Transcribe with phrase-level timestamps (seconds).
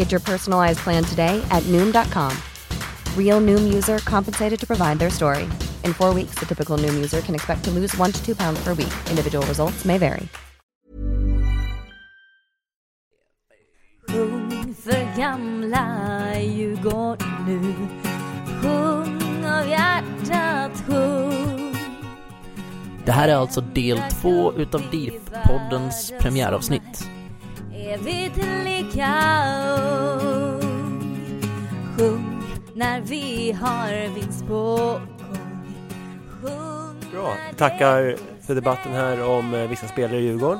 [0.00, 2.32] Get your personalized plan today at Noom.com.
[3.14, 5.44] Real Noom user compensated to provide their story.
[5.84, 8.64] In four weeks, the typical Noom user can expect to lose one to two pounds
[8.64, 8.92] per week.
[9.10, 10.28] Individual results may vary.
[23.04, 27.10] Det här är alltså del två utav DIF-poddens premiäravsnitt.
[27.90, 29.14] Evigt lika
[30.22, 31.42] ung
[31.98, 32.42] Sjung
[32.74, 35.00] när vi har vinst på
[36.42, 38.16] gång Bra, tackar
[38.46, 40.58] för debatten här om eh, vissa spelare i Djurgården.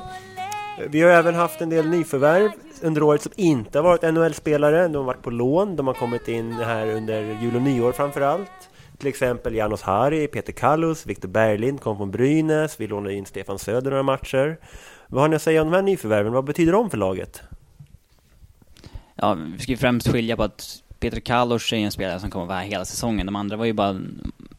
[0.89, 2.51] Vi har även haft en del nyförvärv
[2.81, 4.87] under året som inte har varit NHL-spelare.
[4.87, 8.51] De har varit på lån, de har kommit in här under jul och nyår framförallt.
[8.97, 12.79] Till exempel Janos Hari, Peter Kallus, Viktor Berglind kom från Brynäs.
[12.79, 14.57] Vi lånade in Stefan Söder några matcher.
[15.11, 16.33] Vad har ni att säga om de här nyförvärven?
[16.33, 17.41] Vad betyder de för laget?
[19.15, 22.45] Ja, vi ska ju främst skilja på att Peter Kalos är en spelare som kommer
[22.45, 23.25] vara här hela säsongen.
[23.25, 24.01] De andra var ju bara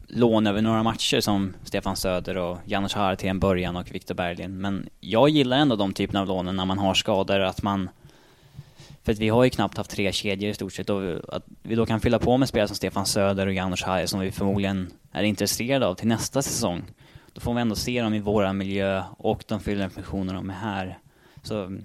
[0.07, 4.15] lån över några matcher som Stefan Söder och Janos Har till en början och Viktor
[4.15, 4.59] Berglind.
[4.59, 7.89] Men jag gillar ändå de typerna av lånen när man har skador, att man...
[9.03, 11.75] För att vi har ju knappt haft tre kedjor i stort sett och att vi
[11.75, 14.91] då kan fylla på med spelare som Stefan Söder och Janos Har som vi förmodligen
[15.11, 16.83] är intresserade av till nästa säsong.
[17.33, 20.49] Då får vi ändå se dem i våra miljö och de fyller den funktionen de
[20.49, 20.99] är här.
[21.43, 21.83] Så mm,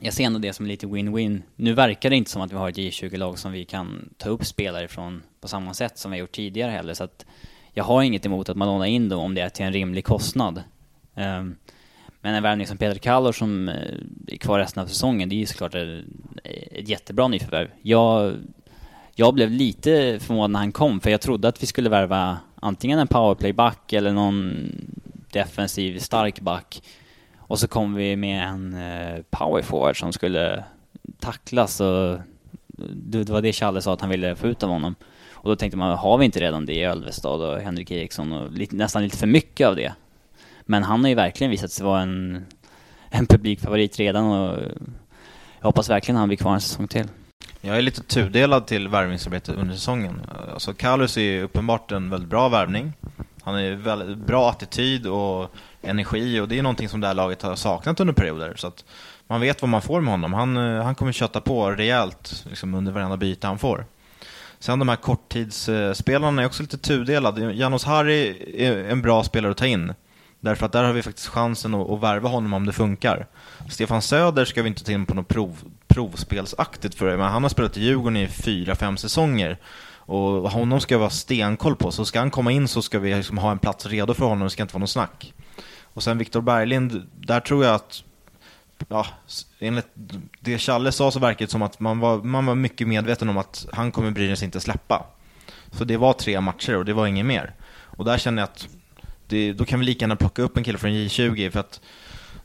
[0.00, 1.42] jag ser ändå det som lite win-win.
[1.56, 4.44] Nu verkar det inte som att vi har ett J20-lag som vi kan ta upp
[4.44, 6.94] spelare från på samma sätt som vi har gjort tidigare heller.
[6.94, 7.26] Så att
[7.72, 10.04] jag har inget emot att man lånar in dem om det är till en rimlig
[10.04, 10.62] kostnad.
[11.14, 11.56] Um,
[12.20, 13.74] men en värvning som Peter Kallor som eh,
[14.26, 16.04] är kvar resten av säsongen, det är ju såklart ett,
[16.44, 17.70] ett jättebra nyförvärv.
[17.82, 18.36] Jag,
[19.14, 22.98] jag blev lite förvånad när han kom, för jag trodde att vi skulle värva antingen
[22.98, 24.70] en powerplayback eller någon
[25.32, 26.82] defensiv stark back.
[27.38, 30.64] Och så kom vi med en eh, powerforward som skulle
[31.18, 32.18] tacklas och
[32.78, 34.94] det, det var det Challe sa att han ville få ut av honom.
[35.30, 38.52] Och då tänkte man, har vi inte redan det i Ölvestad och Henrik Eriksson och
[38.52, 39.92] lite, nästan lite för mycket av det?
[40.62, 42.46] Men han har ju verkligen visat sig vara en,
[43.10, 44.58] en publikfavorit redan och
[45.60, 47.06] jag hoppas verkligen han blir kvar en säsong till.
[47.60, 50.20] Jag är lite tudelad till värvningsarbetet under säsongen.
[50.52, 52.92] Alltså Kalus är ju uppenbart en väldigt bra värvning.
[53.42, 55.50] Han har ju väldigt bra attityd och
[55.82, 58.54] energi och det är någonting som det här laget har saknat under perioder.
[58.56, 58.84] Så att
[59.26, 60.32] man vet vad man får med honom.
[60.32, 63.86] Han, eh, han kommer kötta på rejält liksom under varenda byte han får.
[64.58, 67.52] Sen de här korttidsspelarna är också lite tudelade.
[67.52, 69.94] Janos Harry är en bra spelare att ta in.
[70.40, 73.26] Därför att där har vi faktiskt chansen att, att värva honom om det funkar.
[73.70, 77.50] Stefan Söder ska vi inte ta in på något prov, provspelsaktigt för men han har
[77.50, 79.58] spelat i Djurgården i fyra, fem säsonger.
[80.08, 81.90] Och honom ska vi ha stenkoll på.
[81.90, 84.44] Så ska han komma in så ska vi liksom ha en plats redo för honom,
[84.44, 85.34] det ska inte vara något snack.
[85.82, 88.02] Och sen Viktor Berglind, där tror jag att
[88.88, 89.06] ja,
[89.58, 89.86] enligt
[90.40, 93.38] det Challe sa så verkar det som att man var, man var mycket medveten om
[93.38, 95.06] att han kommer Brynäs inte släppa.
[95.70, 97.54] Så det var tre matcher och det var inget mer.
[97.68, 98.68] Och där känner jag att
[99.26, 101.80] det, då kan vi lika gärna plocka upp en kille från J20 för att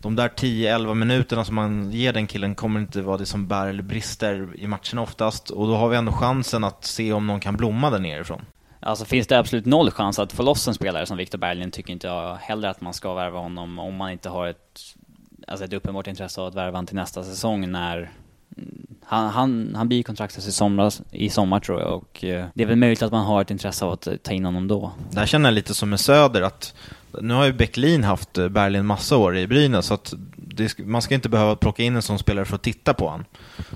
[0.01, 3.68] de där 10-11 minuterna som man ger den killen kommer inte vara det som bär
[3.68, 5.50] eller brister i matcherna oftast.
[5.50, 8.42] Och då har vi ändå chansen att se om någon kan blomma där nerifrån.
[8.80, 11.94] Alltså finns det absolut noll chans att få loss en spelare som Viktor Berglind tycker
[11.94, 14.81] inte jag heller att man ska värva honom om man inte har ett,
[15.48, 18.12] alltså ett uppenbart intresse av att värva honom till nästa säsong när
[19.06, 22.68] Han, han, han blir kontraktlös i, somras, i sommar tror jag och eh, det är
[22.68, 24.92] väl möjligt att man har ett intresse av att ta in honom då.
[25.12, 26.74] Där känner jag lite som med Söder att
[27.21, 31.01] nu har ju Bäcklin haft eh, Berlin massa år i Brynäs så att det, man
[31.01, 33.25] ska inte behöva plocka in en sån spelare för att titta på honom.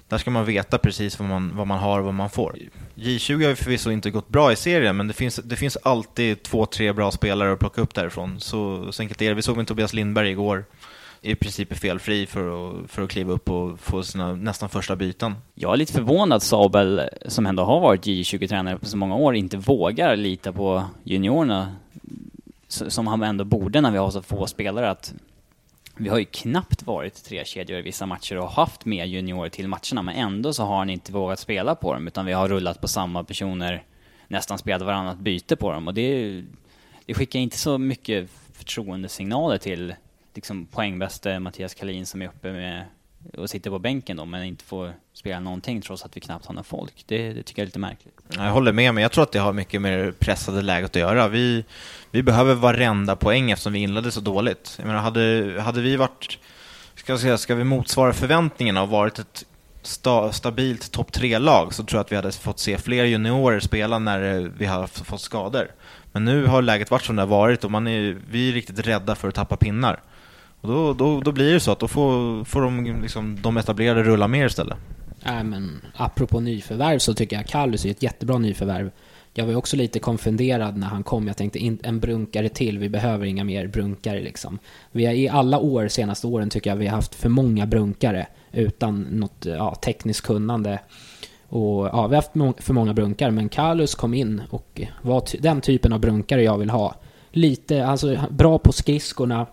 [0.08, 2.56] Där ska man veta precis vad man, vad man har och vad man får.
[2.96, 6.44] J20 har ju förvisso inte gått bra i serien, men det finns, det finns alltid
[6.44, 8.40] två, tre bra spelare att plocka upp därifrån.
[8.40, 9.36] Så, så enkelt är det.
[9.36, 10.66] Vi såg med Tobias Lindberg igår.
[11.22, 14.96] I princip är felfri för att, för att kliva upp och få sina nästan första
[14.96, 15.36] byten.
[15.56, 19.36] Jag är lite förvånad att Sabel, som ändå har varit J20-tränare på så många år,
[19.36, 21.76] inte vågar lita på juniorerna
[22.68, 24.90] som han ändå borde när vi har så få spelare.
[24.90, 25.14] att
[25.98, 29.68] vi har ju knappt varit tre kedjor i vissa matcher och haft med juniorer till
[29.68, 32.82] matcherna, men ändå så har han inte vågat spela på dem, utan vi har rullat
[32.82, 33.84] på samma personer,
[34.28, 35.88] nästan spelat varannat byte på dem.
[35.88, 36.44] Och det,
[37.06, 39.96] det skickar inte så mycket förtroendesignaler till
[40.34, 42.86] liksom poängbäste Mattias Kalin som är uppe med
[43.38, 46.54] och sitter på bänken då, men inte får spela någonting trots att vi knappt har
[46.54, 47.04] några folk.
[47.08, 48.14] Det, det, tycker jag är lite märkligt.
[48.30, 51.28] Jag håller med, men jag tror att det har mycket med pressade läget att göra.
[51.28, 51.66] Vi,
[52.12, 54.76] vi behöver varenda poäng eftersom vi inledde så dåligt.
[54.78, 56.40] Jag menar, hade, hade vi varit,
[56.96, 59.46] ska, jag säga, ska vi motsvara förväntningarna och varit ett
[59.82, 64.00] sta, stabilt topp tre-lag så tror jag att vi hade fått se fler juniorer spela
[64.00, 65.68] när vi har fått skador.
[66.12, 68.88] Men nu har läget varit som det har varit och man är, vi är riktigt
[68.88, 70.00] rädda för att tappa pinnar.
[70.62, 74.04] Och då, då, då blir det så att då får, får de, liksom, de etablerade
[74.04, 74.78] rulla mer istället.
[75.26, 78.92] Nej, men apropå nyförvärv så tycker jag Kallus är ett jättebra nyförvärv.
[79.34, 81.28] Jag var också lite konfunderad när han kom.
[81.28, 84.60] Jag tänkte in, en brunkare till, vi behöver inga mer brunkare liksom.
[84.92, 88.28] Vi har i alla år, senaste åren, tycker jag vi har haft för många brunkare
[88.52, 90.80] utan något ja, tekniskt kunnande.
[91.50, 95.62] Och ja, vi har haft för många brunkare, men Kallus kom in och var den
[95.62, 96.96] typen av brunkare jag vill ha.
[97.32, 99.46] Lite, alltså bra på skridskorna,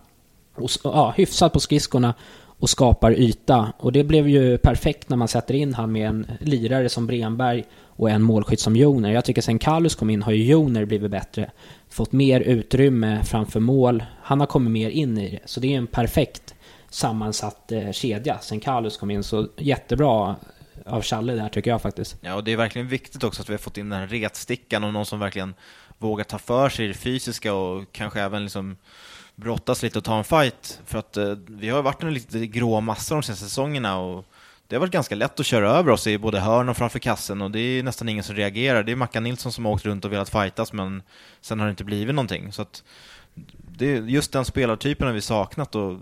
[0.54, 2.14] och, ja, hyfsat på skridskorna
[2.62, 3.72] och skapar yta.
[3.78, 7.64] Och det blev ju perfekt när man sätter in han med en lirare som Bremberg
[7.86, 9.12] och en målskytt som Joner.
[9.12, 11.50] Jag tycker sen Kallus kom in har ju Joner blivit bättre.
[11.90, 14.04] Fått mer utrymme framför mål.
[14.22, 15.38] Han har kommit mer in i det.
[15.44, 16.54] Så det är en perfekt
[16.90, 18.38] sammansatt eh, kedja.
[18.38, 20.36] Sen Kallus kom in så jättebra
[20.86, 22.16] av Challe där tycker jag faktiskt.
[22.20, 24.84] Ja, och det är verkligen viktigt också att vi har fått in den här retstickan
[24.84, 25.54] och någon som verkligen
[25.98, 28.76] vågar ta för sig det fysiska och kanske även liksom
[29.42, 30.80] brottas lite och ta en fight.
[30.86, 34.24] För att eh, vi har varit en lite grå massa de senaste säsongerna och
[34.68, 37.42] det har varit ganska lätt att köra över oss i både hörn och framför kassen
[37.42, 38.82] och det är nästan ingen som reagerar.
[38.82, 41.02] Det är Mackan Nilsson som har åkt runt och velat fightas men
[41.40, 42.52] sen har det inte blivit någonting.
[42.52, 42.84] Så att
[43.78, 45.98] det är just den spelartypen har vi saknat och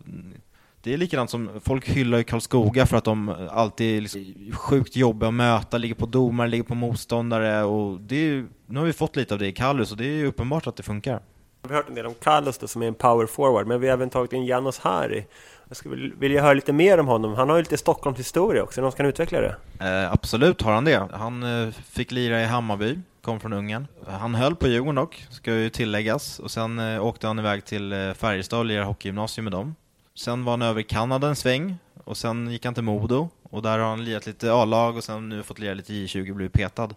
[0.82, 4.96] det är likadant som folk hyllar ju Karlskoga för att de alltid är liksom sjukt
[4.96, 8.92] jobbiga att möta, ligger på domare, ligger på motståndare och det är, nu har vi
[8.92, 11.22] fått lite av det i Kallus och det är uppenbart att det funkar.
[11.62, 13.86] Vi har hört en del om Carlos då, som är en power forward, men vi
[13.86, 15.26] har även tagit in Janos Hari.
[15.68, 17.34] Jag skulle vilja höra lite mer om honom.
[17.34, 19.56] Han har ju lite Stockholmshistoria också, någon kan utveckla det?
[19.80, 21.08] Eh, absolut har han det.
[21.12, 23.86] Han eh, fick lira i Hammarby, kom från Ungern.
[24.06, 26.38] Han höll på Djurgården dock, ska ju tilläggas.
[26.38, 29.74] Och sen eh, åkte han iväg till eh, Färjestad och lirade hockeygymnasium med dem.
[30.14, 33.28] Sen var han över i Kanada en sväng, och sen gick han till Modo.
[33.42, 36.36] Och där har han lirat lite A-lag och sen nu fått lira lite J20 och
[36.36, 36.88] blivit petad.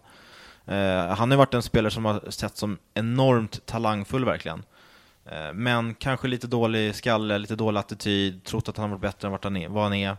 [0.66, 4.62] Eh, han har varit en spelare som har sett som enormt talangfull verkligen.
[5.26, 9.32] Eh, men kanske lite dålig skalle, lite dålig attityd, trott att han var bättre än
[9.72, 10.10] vad han är.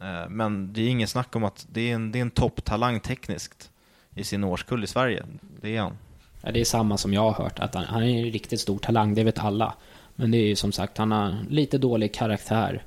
[0.00, 3.00] Eh, men det är ingen snack om att det är en, det är en topptalang
[3.00, 3.70] tekniskt
[4.14, 5.24] i sin årskull i Sverige.
[5.60, 5.98] Det är han.
[6.42, 8.78] Ja, det är samma som jag har hört, att han, han är en riktigt stor
[8.78, 9.74] talang, det vet alla.
[10.14, 12.82] Men det är ju som sagt, han har lite dålig karaktär.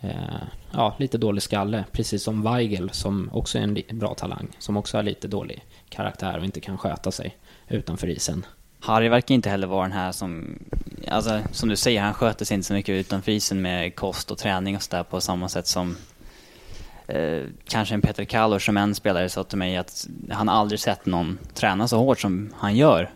[0.00, 0.42] Eh,
[0.72, 4.98] ja, lite dålig skalle, precis som Weigel som också är en bra talang, som också
[4.98, 7.36] har lite dålig karaktär och inte kan sköta sig
[7.68, 8.46] utanför isen.
[8.80, 10.58] Harry verkar inte heller vara den här som,
[11.08, 14.38] alltså som du säger, han sköter sig inte så mycket utanför isen med kost och
[14.38, 15.96] träning och sådär på samma sätt som
[17.06, 21.06] eh, kanske en Peter Kallor som en spelare sa till mig att han aldrig sett
[21.06, 23.10] någon träna så hårt som han gör.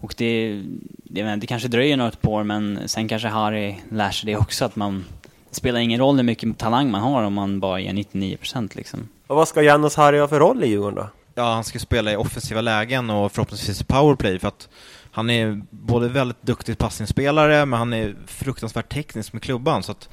[0.00, 0.62] Och det,
[1.04, 4.64] det, det kanske dröjer något på år men sen kanske Harry lär sig det också
[4.64, 5.04] att man
[5.50, 9.08] det spelar ingen roll hur mycket talang man har om man bara ger 99% liksom.
[9.26, 11.08] Och vad ska Janos Harry ha för roll i Djurgården då?
[11.34, 14.68] Ja, han ska spela i offensiva lägen och förhoppningsvis powerplay för att
[15.10, 20.08] han är både väldigt duktig passningsspelare men han är fruktansvärt teknisk med klubban så att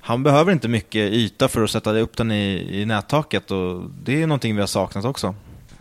[0.00, 4.22] han behöver inte mycket yta för att sätta upp den i, i nättaket och det
[4.22, 5.34] är någonting vi har saknat också.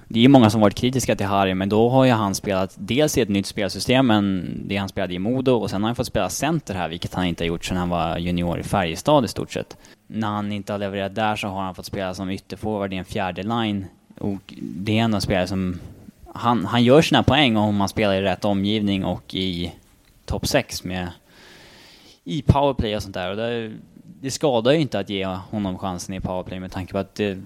[0.07, 2.75] Det är ju många som varit kritiska till Harry, men då har ju han spelat
[2.77, 5.95] dels i ett nytt spelsystem än det han spelade i Modo och sen har han
[5.95, 9.25] fått spela center här, vilket han inte har gjort sedan han var junior i Färjestad
[9.25, 9.77] i stort sett.
[10.07, 13.05] När han inte har levererat där så har han fått spela som ytterforward i en
[13.05, 13.85] fjärde line
[14.19, 15.79] och det är ändå en spelare som
[16.33, 19.73] han, han gör sina poäng om man spelar i rätt omgivning och i
[20.25, 21.07] topp 6 med
[22.23, 23.29] i powerplay och sånt där.
[23.29, 23.71] Och det,
[24.21, 27.41] det skadar ju inte att ge honom chansen i powerplay med tanke på att det,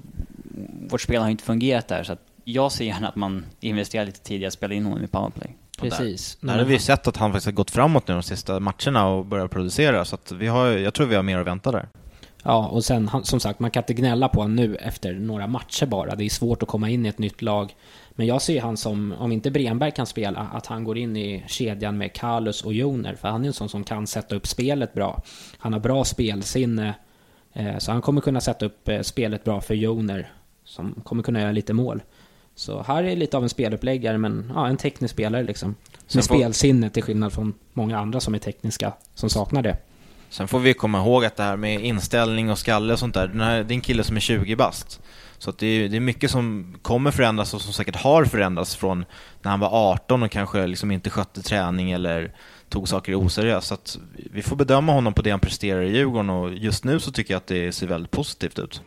[0.89, 2.03] vårt spel har inte fungerat där.
[2.03, 5.55] Så att jag ser gärna att man investerar lite tidigare, spelar in honom i powerplay.
[5.77, 6.37] Precis.
[6.41, 9.25] Där har vi sett att han faktiskt har gått framåt nu de sista matcherna och
[9.25, 11.89] börjat producera, så att vi har, jag tror vi har mer att vänta där.
[12.43, 15.47] Ja, och sen han- som sagt, man kan inte gnälla på honom nu efter några
[15.47, 16.15] matcher bara.
[16.15, 17.75] Det är svårt att komma in i ett nytt lag.
[18.11, 21.43] Men jag ser han som, om inte Bremberg kan spela, att han går in i
[21.47, 23.15] kedjan med Carlos och Joner.
[23.15, 25.21] För han är en sån som kan sätta upp spelet bra.
[25.57, 26.93] Han har bra spelsinne.
[27.53, 30.31] Eh, så han kommer kunna sätta upp eh, spelet bra för Joner.
[30.63, 32.01] Som kommer kunna göra lite mål.
[32.59, 35.75] Så här är lite av en speluppläggare, men ja, en teknisk spelare liksom.
[36.13, 39.77] Med får- spelsinne till skillnad från många andra som är tekniska, som saknar det.
[40.29, 43.27] Sen får vi komma ihåg att det här med inställning och skalle och sånt där,
[43.27, 44.99] den här, det är en kille som är 20 bast.
[45.37, 49.05] Så det, är, det är mycket som kommer förändras och som säkert har förändrats från
[49.41, 52.31] när han var 18 och kanske liksom inte skötte träning eller
[52.69, 53.67] tog saker oseriöst.
[53.67, 53.99] Så att
[54.31, 57.33] vi får bedöma honom på det han presterar i Djurgården och just nu så tycker
[57.33, 58.81] jag att det ser väldigt positivt ut.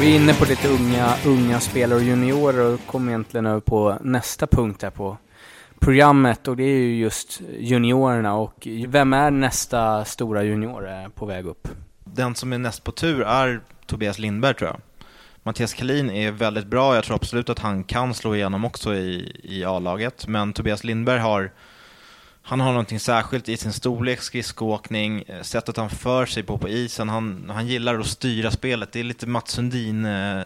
[0.00, 3.98] Vi är inne på lite unga, unga spelare och juniorer och kommer egentligen över på
[4.00, 5.16] nästa punkt här på
[5.78, 11.26] programmet och det är ju just juniorerna och vem är nästa stora junior eh, på
[11.26, 11.68] väg upp?
[12.04, 14.80] Den som är näst på tur är Tobias Lindberg tror jag.
[15.42, 19.40] Mattias Kalin är väldigt bra, jag tror absolut att han kan slå igenom också i,
[19.44, 21.52] i A-laget, men Tobias Lindberg har
[22.42, 26.68] han har någonting särskilt i sin storlek, skridskoåkning, eh, sättet han för sig på på
[26.68, 27.08] isen.
[27.08, 28.92] Han, han gillar att styra spelet.
[28.92, 30.42] Det är lite Mats Sundin eh,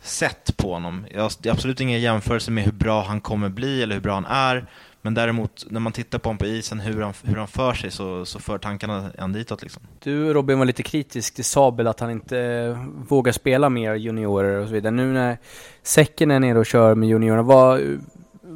[0.00, 1.06] sätt på honom.
[1.14, 4.14] Jag, det är absolut ingen jämförelse med hur bra han kommer bli eller hur bra
[4.14, 4.66] han är.
[5.02, 7.90] Men däremot, när man tittar på honom på isen, hur han, hur han för sig,
[7.90, 9.82] så, så för tankarna en ditåt liksom.
[10.02, 14.60] Du Robin var lite kritisk till Sabel att han inte eh, vågar spela mer juniorer
[14.60, 14.90] och så vidare.
[14.90, 15.38] Nu när
[15.82, 17.80] Säcken är nere och kör med juniorerna, vad,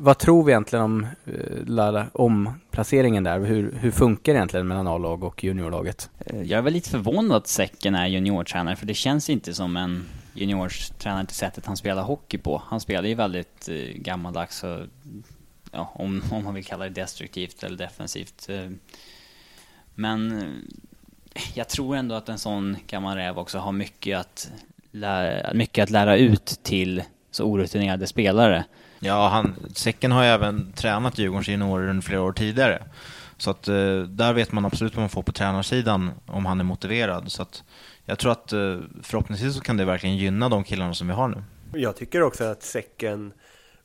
[0.03, 3.41] vad tror vi egentligen om, eh, Lala, om placeringen där?
[3.41, 6.11] Hur, hur funkar det egentligen mellan A-lag och juniorlaget?
[6.19, 9.77] Eh, jag är väl lite förvånad att Säcken är juniortränare, för det känns inte som
[9.77, 10.05] en
[10.35, 12.63] juniortränare till sättet han spelar hockey på.
[12.67, 14.79] Han spelar ju väldigt eh, gammaldags och,
[15.73, 18.49] ja, om, om man vill kalla det destruktivt eller defensivt.
[18.49, 18.71] Eh,
[19.95, 20.53] men
[21.55, 24.53] jag tror ändå att en sån gammal räv också har mycket att
[24.91, 28.65] lära, mycket att lära ut till så orutinerade spelare.
[29.01, 32.83] Ja, han, Säcken har ju även tränat Djurgårdens juniorer under flera år tidigare.
[33.37, 36.65] Så att eh, där vet man absolut vad man får på tränarsidan om han är
[36.65, 37.33] motiverad.
[37.33, 37.65] Så att
[38.05, 41.29] jag tror att eh, förhoppningsvis så kan det verkligen gynna de killarna som vi har
[41.29, 41.43] nu.
[41.73, 43.33] Jag tycker också att Säcken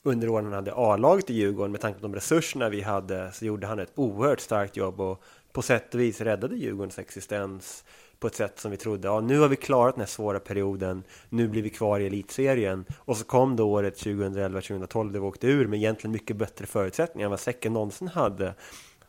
[0.03, 3.45] under åren han hade A-laget i Djurgården med tanke på de resurserna vi hade så
[3.45, 7.83] gjorde han ett oerhört starkt jobb och på sätt och vis räddade Djurgårdens existens
[8.19, 9.07] på ett sätt som vi trodde.
[9.07, 11.03] Ja, nu har vi klarat den här svåra perioden.
[11.29, 12.85] Nu blir vi kvar i elitserien.
[12.97, 17.25] Och så kom då året 2011-2012 där vi åkte ur med egentligen mycket bättre förutsättningar
[17.25, 18.53] än vad Säcken någonsin hade.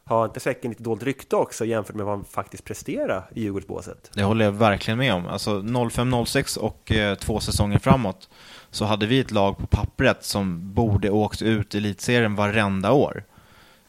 [0.04, 4.10] Har inte Säcken lite dåligt rykte också jämfört med vad han faktiskt presterar i Djurgårdsbåset?
[4.14, 5.26] Det håller jag verkligen med om.
[5.26, 8.28] Alltså 05-06 och eh, två säsonger framåt
[8.70, 13.24] så hade vi ett lag på pappret som borde åkt ut i elitserien varenda år.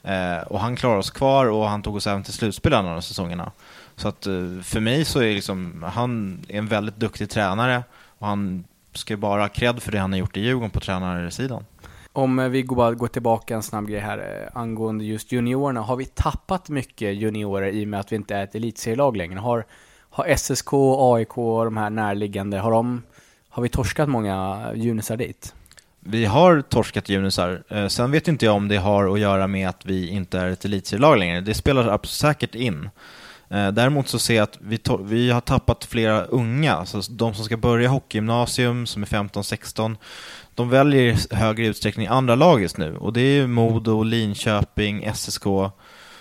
[0.03, 3.01] Eh, och han klarade oss kvar och han tog oss även till slutspel en de
[3.01, 3.51] säsongerna.
[3.98, 7.84] Så att eh, för mig så är liksom, han är en väldigt duktig tränare
[8.18, 8.63] och han
[8.94, 11.66] ska bara ha cred för det han har gjort i Djurgården på tränarsidan.
[12.13, 15.82] Om eh, vi går, bara går tillbaka en snabb grej här eh, angående just juniorerna.
[15.82, 19.39] Har vi tappat mycket juniorer i och med att vi inte är ett elitserielag längre?
[19.39, 19.66] Har,
[20.10, 23.04] har SSK, AIK och de här närliggande, har, de,
[23.50, 25.54] har vi torskat många junisar dit?
[26.00, 27.88] Vi har torskat Junisar.
[27.89, 30.66] Sen vet inte jag om det har att göra med att vi inte är ett
[30.66, 31.42] elitserielag längre.
[31.42, 32.89] Det spelar säkert in.
[33.50, 37.34] Eh, däremot så ser jag att vi, to- vi har tappat flera unga, alltså de
[37.34, 39.96] som ska börja hockeygymnasium, som är 15-16,
[40.56, 42.98] de väljer i högre utsträckning andra lag just nu.
[42.98, 45.46] Och det är ju Modo, Linköping, SSK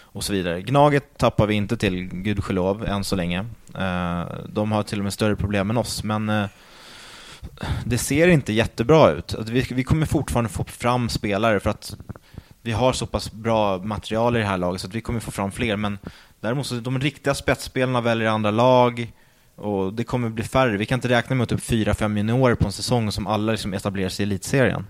[0.03, 0.63] och så vidare.
[0.63, 3.39] Gnaget tappar vi inte till, gudskelov, än så länge.
[3.79, 6.47] Eh, de har till och med större problem än oss, men eh,
[7.85, 9.35] det ser inte jättebra ut.
[9.49, 11.97] Vi, vi kommer fortfarande få fram spelare för att
[12.63, 15.31] vi har så pass bra material i det här laget så att vi kommer få
[15.31, 15.77] fram fler.
[15.77, 15.99] Men
[16.47, 19.13] däremot så de riktiga spetsspelarna väljer andra lag
[19.57, 20.77] och det kommer bli färre.
[20.77, 24.09] Vi kan inte räkna med typ 4-5 juniorer på en säsong som alla liksom etablerar
[24.09, 24.87] sig i elitserien.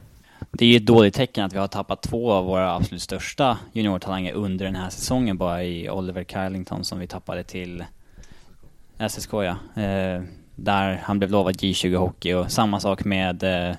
[0.52, 3.58] Det är ju ett dåligt tecken att vi har tappat två av våra absolut största
[3.72, 7.84] juniortalanger under den här säsongen bara i Oliver Carlington som vi tappade till
[9.08, 9.56] SSK ja.
[9.82, 10.22] Eh,
[10.54, 13.76] där han blev lovad J20 hockey och samma sak med eh,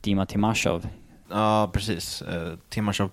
[0.00, 0.88] Dima Timashov.
[1.30, 2.22] Ja, precis.
[2.22, 3.10] Eh, Timashov.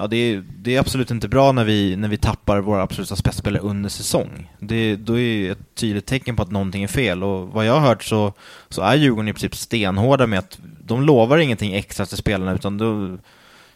[0.00, 3.16] Ja, det är, det är absolut inte bra när vi, när vi tappar våra absoluta
[3.16, 4.52] spetsspelare under säsong.
[4.58, 7.24] Det, då är det ett tydligt tecken på att någonting är fel.
[7.24, 8.32] Och vad jag har hört så,
[8.68, 12.78] så är Djurgården i princip stenhårda med att de lovar ingenting extra till spelarna utan
[12.78, 13.18] då,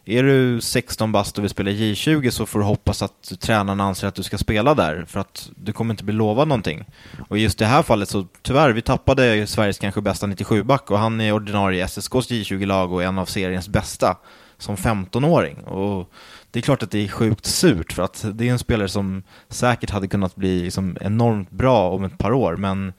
[0.04, 4.08] är du 16 bast och vill spela J20 så får du hoppas att tränaren anser
[4.08, 6.84] att du ska spela där, för att du kommer inte bli lovad någonting.
[7.28, 11.20] Och just det här fallet så tyvärr, vi tappade Sveriges kanske bästa 97-back och han
[11.20, 14.16] är ordinarie i SSKs J20-lag och en av seriens bästa
[14.62, 15.56] som 15-åring.
[15.56, 16.10] Och
[16.50, 19.22] det är klart att det är sjukt surt för att det är en spelare som
[19.48, 22.92] säkert hade kunnat bli liksom enormt bra om ett par år, men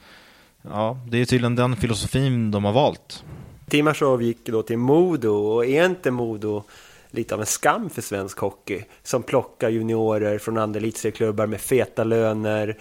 [0.61, 3.23] ja, det är tydligen den filosofin de har valt.
[3.69, 6.63] Timashov gick då till Modo och är inte Modo
[7.11, 12.03] lite av en skam för svensk hockey som plockar juniorer från andra elitserieklubbar med feta
[12.03, 12.77] löner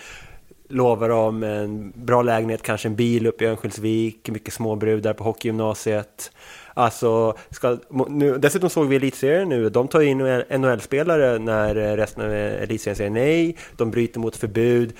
[0.72, 6.32] lovar dem en bra lägenhet, kanske en bil uppe i Örnsköldsvik, mycket småbrudar på hockeygymnasiet.
[6.74, 10.18] Alltså, ska, nu, dessutom såg vi elitserien nu, de tar in
[10.50, 14.92] NHL-spelare när eh, resten av elitserien säger nej, de bryter mot förbud.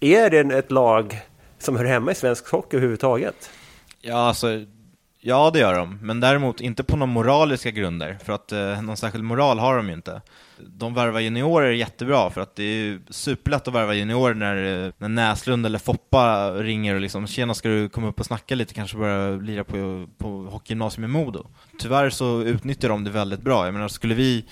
[0.00, 1.20] Är det ett lag
[1.58, 3.50] som hör hemma i svensk hockey överhuvudtaget?
[4.00, 4.48] Ja, alltså
[5.22, 8.96] Ja, det gör de, men däremot inte på några moraliska grunder, för att eh, någon
[8.96, 10.22] särskild moral har de ju inte.
[10.66, 15.66] De värvar juniorer jättebra, för att det är superlätt att värva juniorer när, när Näslund
[15.66, 19.36] eller Foppa ringer och liksom ”Tjena, ska du komma upp och snacka lite, kanske börja
[19.36, 21.46] lira på, på hockeygymnasium i Modo?”
[21.78, 23.64] Tyvärr så utnyttjar de det väldigt bra.
[23.64, 24.44] Jag menar, skulle vi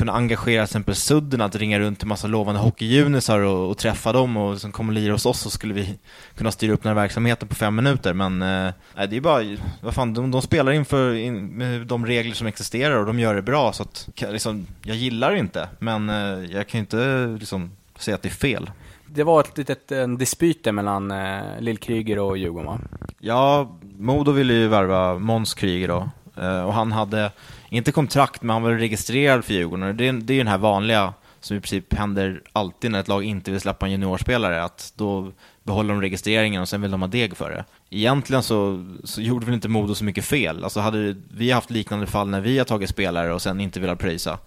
[0.00, 4.12] kunna engagera till exempel Sudden att ringa runt till massa lovande hockeyjunisar och, och träffa
[4.12, 5.98] dem och som kommer lira hos oss så skulle vi
[6.36, 8.14] kunna styra upp den här verksamheten på fem minuter.
[8.14, 8.72] Men eh,
[9.10, 13.06] det är bara, vad fan, de, de spelar inför in, de regler som existerar och
[13.06, 16.78] de gör det bra så att liksom, jag gillar det inte men eh, jag kan
[16.78, 18.70] ju inte liksom säga att det är fel.
[19.06, 22.80] Det var ett litet en dispyt mellan eh, Lill Kryger och Djurgården va?
[23.18, 26.08] Ja, Modo ville ju värva Måns Kryger då
[26.42, 27.30] eh, och han hade
[27.70, 29.96] inte kontrakt, men han var registrerad för Djurgården.
[29.96, 33.24] Det är, det är den här vanliga som i princip händer alltid när ett lag
[33.24, 37.08] inte vill släppa en juniorspelare, att då behåller de registreringen och sen vill de ha
[37.08, 37.64] deg för det.
[37.90, 40.64] Egentligen så, så gjorde väl inte Modo så mycket fel.
[40.64, 43.98] Alltså hade vi haft liknande fall när vi har tagit spelare och sen inte velat
[43.98, 44.38] pröjsa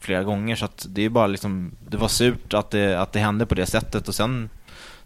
[0.00, 3.18] flera gånger, så att det är bara liksom, det var surt att det, att det
[3.18, 4.48] hände på det sättet och sen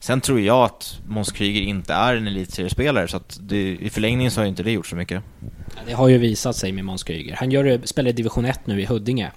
[0.02, 4.30] Sen tror jag att Måns Kryger inte är en elitseriespelare så att det, i förlängningen
[4.30, 5.22] så har inte det gjort så mycket.
[5.86, 7.36] Det har ju visat sig med Måns Kryger.
[7.36, 9.30] Han gör, spelar i division 1 nu i Huddinge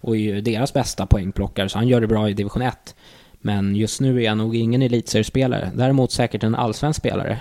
[0.00, 2.94] och är ju deras bästa poängplockare så han gör det bra i division 1.
[3.32, 5.70] Men just nu är han nog ingen elitseriespelare.
[5.74, 7.38] Däremot säkert en allsvensk spelare.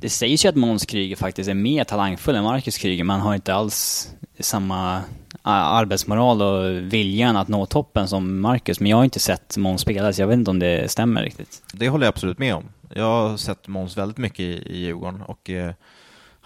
[0.00, 3.26] Det sägs ju att Måns Kryger faktiskt är mer talangfull än Marcus Kryger, men han
[3.26, 4.08] har inte alls
[4.38, 5.02] samma
[5.42, 8.80] arbetsmoral och viljan att nå toppen som Marcus.
[8.80, 11.62] Men jag har inte sett Måns spela, så jag vet inte om det stämmer riktigt.
[11.72, 12.64] Det håller jag absolut med om.
[12.94, 15.72] Jag har sett Måns väldigt mycket i, i Djurgården och eh,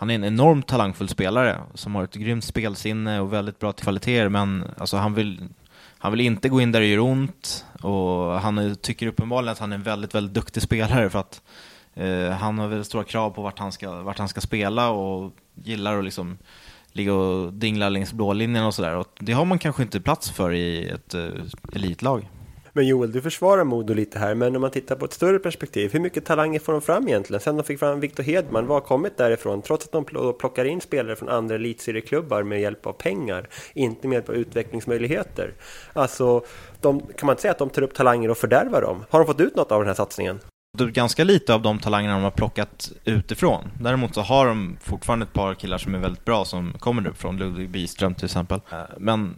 [0.00, 4.28] han är en enormt talangfull spelare som har ett grymt spelsinne och väldigt bra kvaliteter,
[4.28, 5.48] men alltså, han, vill,
[5.98, 9.72] han vill inte gå in där det gör ont och han tycker uppenbarligen att han
[9.72, 11.42] är en väldigt, väldigt duktig spelare för att
[11.94, 15.32] eh, han har väldigt stora krav på vart han ska, vart han ska spela och
[15.54, 16.38] gillar att liksom
[16.92, 19.04] ligga och dingla längs blålinjen och sådär.
[19.18, 21.28] Det har man kanske inte plats för i ett eh,
[21.72, 22.28] elitlag.
[22.72, 25.92] Men Joel, du försvarar Modo lite här, men om man tittar på ett större perspektiv,
[25.92, 27.40] hur mycket talanger får de fram egentligen?
[27.40, 29.62] Sen de fick fram Victor Hedman, vad har kommit därifrån?
[29.62, 30.04] Trots att de
[30.38, 35.54] plockar in spelare från andra elitserieklubbar med hjälp av pengar, inte med hjälp av utvecklingsmöjligheter.
[35.92, 36.44] Alltså,
[36.80, 39.04] de, kan man inte säga att de tar upp talanger och fördärvar dem?
[39.10, 40.40] Har de fått ut något av den här satsningen?
[40.78, 43.70] ganska lite av de talangerna de har plockat utifrån.
[43.80, 47.18] Däremot så har de fortfarande ett par killar som är väldigt bra som kommer upp
[47.18, 48.60] från Ludvig Biström till exempel.
[48.98, 49.36] Men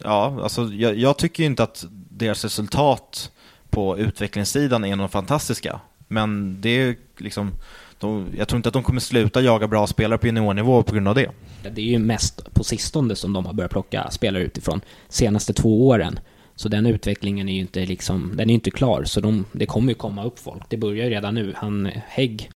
[0.00, 1.84] ja, alltså jag, jag tycker inte att
[2.16, 3.30] deras resultat
[3.70, 5.80] på utvecklingssidan är nog fantastiska.
[6.08, 7.52] Men det är liksom,
[7.98, 11.08] de, jag tror inte att de kommer sluta jaga bra spelare på juniornivå på grund
[11.08, 11.30] av det.
[11.62, 14.80] Det är ju mest på sistone som de har börjat plocka spelare utifrån.
[15.08, 16.18] Senaste två åren.
[16.56, 19.04] Så den utvecklingen är ju inte liksom, den är inte klar.
[19.04, 20.62] Så de, det kommer ju komma upp folk.
[20.68, 21.52] Det börjar ju redan nu.
[21.56, 22.50] Han, Hägg,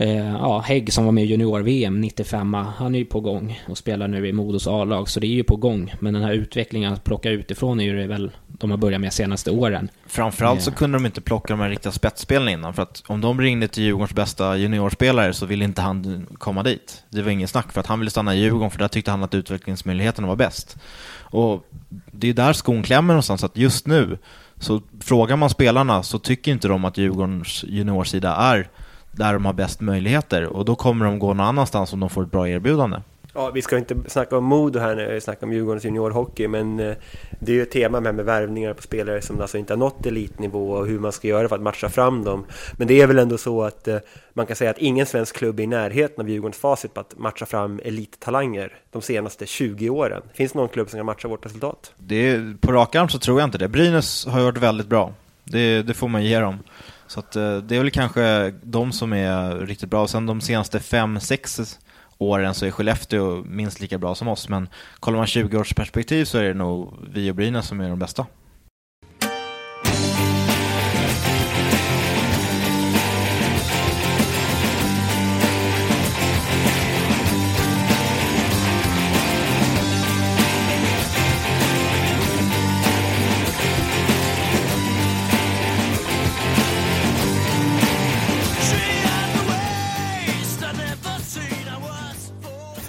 [0.00, 3.78] Eh, ja, Hägg som var med i junior-VM 95 han är ju på gång och
[3.78, 5.94] spelar nu i Modos A-lag, så det är ju på gång.
[6.00, 9.12] Men den här utvecklingen att plocka utifrån är ju det väl de har börjat med
[9.12, 9.90] senaste åren.
[10.06, 10.76] Framförallt så eh.
[10.76, 13.82] kunde de inte plocka de här riktiga spetsspelarna innan, för att om de ringde till
[13.82, 17.04] Djurgårdens bästa juniorspelare så ville inte han komma dit.
[17.10, 19.22] Det var ingen snack, för att han ville stanna i Djurgården, för där tyckte han
[19.22, 20.76] att utvecklingsmöjligheterna var bäst.
[21.20, 21.66] Och
[22.12, 24.18] det är där skon klämmer någonstans, att just nu,
[24.56, 28.68] så frågar man spelarna så tycker inte de att Djurgårdens juniorsida är
[29.18, 32.22] där de har bäst möjligheter och då kommer de gå någon annanstans om de får
[32.22, 32.98] ett bra erbjudande.
[33.34, 36.80] Ja, vi ska inte snacka om Modo här när vi snackar om Djurgårdens juniorhockey, men
[36.80, 36.96] eh,
[37.40, 40.06] det är ju ett tema med, med värvningar på spelare som alltså inte har nått
[40.06, 42.44] elitnivå och hur man ska göra för att matcha fram dem.
[42.76, 43.96] Men det är väl ändå så att eh,
[44.32, 47.18] man kan säga att ingen svensk klubb är i närheten av Djurgårdens facit på att
[47.18, 50.22] matcha fram elittalanger de senaste 20 åren.
[50.34, 51.92] Finns det någon klubb som kan matcha vårt resultat?
[51.96, 53.68] Det är, på rak arm så tror jag inte det.
[53.68, 55.12] Brynäs har varit väldigt bra.
[55.44, 56.58] Det, det får man ge dem.
[57.08, 60.02] Så att, eh, det är väl kanske de som är riktigt bra.
[60.02, 61.78] Och sen de senaste fem, sex
[62.18, 64.48] åren så är Skellefteå minst lika bra som oss.
[64.48, 64.68] Men
[65.00, 67.98] kollar man 20 års perspektiv så är det nog vi och Brynäs som är de
[67.98, 68.26] bästa.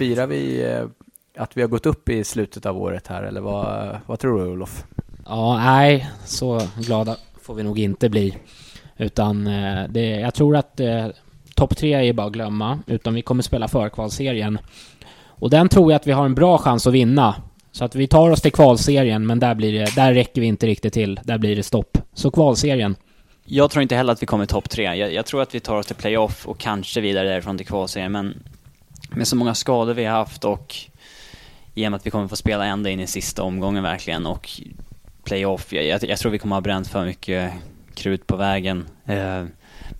[0.00, 0.84] Firar vi eh,
[1.42, 4.50] att vi har gått upp i slutet av året här eller vad, vad tror du
[4.50, 4.84] Olof?
[5.26, 8.36] Ja, nej, så glada får vi nog inte bli.
[8.96, 11.06] Utan eh, det, jag tror att eh,
[11.54, 14.58] topp tre är bara att glömma, utan vi kommer spela förkvalserien.
[15.26, 17.34] Och den tror jag att vi har en bra chans att vinna.
[17.72, 20.66] Så att vi tar oss till kvalserien, men där, blir det, där räcker vi inte
[20.66, 21.20] riktigt till.
[21.24, 21.98] Där blir det stopp.
[22.14, 22.96] Så kvalserien.
[23.44, 24.82] Jag tror inte heller att vi kommer topp tre.
[24.82, 28.12] Jag, jag, tror att vi tar oss till playoff och kanske vidare därifrån till kvalserien,
[28.12, 28.42] men
[29.16, 30.76] med så många skador vi har haft och
[31.74, 34.50] i och med att vi kommer få spela ända in i sista omgången verkligen och
[35.24, 37.52] playoff, jag, jag, jag tror vi kommer ha bränt för mycket
[37.94, 38.88] krut på vägen.
[39.06, 39.44] Eh,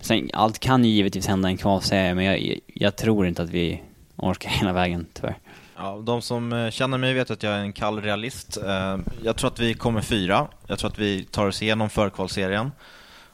[0.01, 3.49] sen, allt kan ju givetvis hända i en kvalserie, men jag, jag, tror inte att
[3.49, 3.81] vi
[4.15, 5.37] orkar hela vägen, tyvärr.
[5.77, 8.57] Ja, de som eh, känner mig vet att jag är en kall realist.
[8.57, 10.47] Eh, jag tror att vi kommer fyra.
[10.67, 12.71] Jag tror att vi tar oss igenom förkvalserien.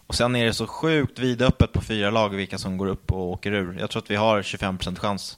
[0.08, 3.30] Och sen är det så sjukt vidöppet på fyra lag vilka som går upp och
[3.30, 3.78] åker ur.
[3.80, 5.38] Jag tror att vi har 25% chans.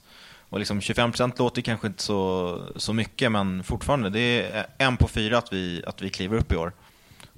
[0.50, 5.08] Och liksom 25% låter kanske inte så, så mycket, men fortfarande, det är en på
[5.08, 6.72] fyra att vi, att vi kliver upp i år.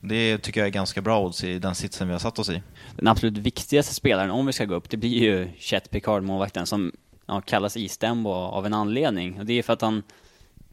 [0.01, 2.62] Det tycker jag är ganska bra odds i den sitsen vi har satt oss i.
[2.96, 6.66] Den absolut viktigaste spelaren om vi ska gå upp, det blir ju Chet Picard, målvakten,
[6.66, 6.92] som
[7.27, 9.38] ja, kallas Istembo av en anledning.
[9.38, 10.03] Och det är för att han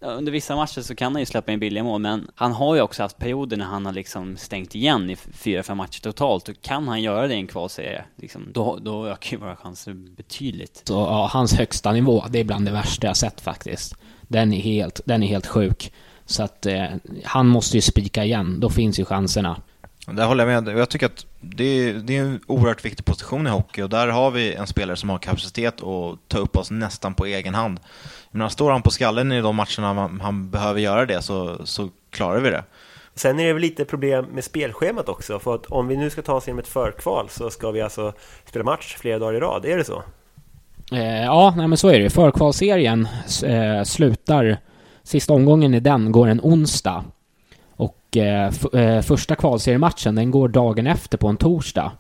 [0.02, 2.82] under vissa matcher så kan han ju släppa in billiga mål, men han har ju
[2.82, 6.50] också haft perioder när han har liksom stängt igen i fyra, fem matcher totalt.
[6.50, 9.94] Och kan han göra det i en kvalserie, liksom, då, då ökar ju våra chanser
[9.94, 10.82] betydligt.
[10.84, 13.96] Så, ja, hans högsta nivå, det är bland det värsta jag sett faktiskt.
[14.28, 15.94] Den är helt, den är helt sjuk.
[16.26, 16.86] Så att eh,
[17.24, 19.62] han måste ju spika igen, då finns ju chanserna.
[20.12, 20.78] Där håller jag med.
[20.78, 24.08] Jag tycker att det är, det är en oerhört viktig position i hockey och där
[24.08, 27.80] har vi en spelare som har kapacitet att ta upp oss nästan på egen hand.
[28.32, 32.40] Men står han på skallen i de matcherna han behöver göra det så, så klarar
[32.40, 32.64] vi det.
[33.16, 36.22] Sen är det väl lite problem med spelschemat också, för att om vi nu ska
[36.22, 38.14] ta oss igenom ett förkval så ska vi alltså
[38.46, 40.04] spela match flera dagar i rad, är det så?
[40.92, 42.10] Eh, ja, nej men så är det.
[42.10, 43.08] Förkvalserien
[43.46, 44.58] eh, slutar,
[45.04, 47.04] sista omgången i den går en onsdag.
[47.76, 51.92] Och eh, eh, första kvalseriematchen, den går dagen efter på en torsdag.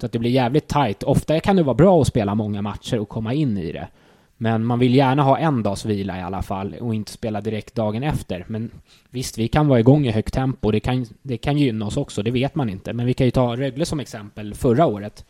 [0.00, 1.02] Så att det blir jävligt tight.
[1.02, 3.88] Ofta kan det vara bra att spela många matcher och komma in i det.
[4.36, 7.74] Men man vill gärna ha en dags vila i alla fall och inte spela direkt
[7.74, 8.44] dagen efter.
[8.48, 8.70] Men
[9.10, 10.70] visst, vi kan vara igång i högt tempo.
[10.70, 12.92] Det kan, det kan gynna oss också, det vet man inte.
[12.92, 15.24] Men vi kan ju ta Rögle som exempel förra året.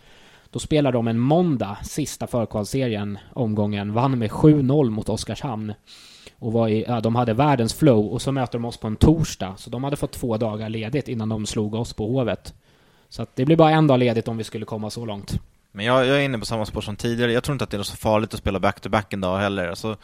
[0.51, 5.73] Då spelade de en måndag, sista förkvalsserien, omgången, vann med 7-0 mot Oskarshamn.
[6.39, 8.97] Och var i, ja, de hade världens flow och så möter de oss på en
[8.97, 9.55] torsdag.
[9.57, 12.55] Så de hade fått två dagar ledigt innan de slog oss på Hovet.
[13.09, 15.41] Så att det blir bara en dag ledigt om vi skulle komma så långt.
[15.77, 17.33] Men jag, jag är inne på samma spår som tidigare.
[17.33, 19.69] Jag tror inte att det är så farligt att spela back-to-back -back en dag heller.
[19.69, 19.97] Alltså,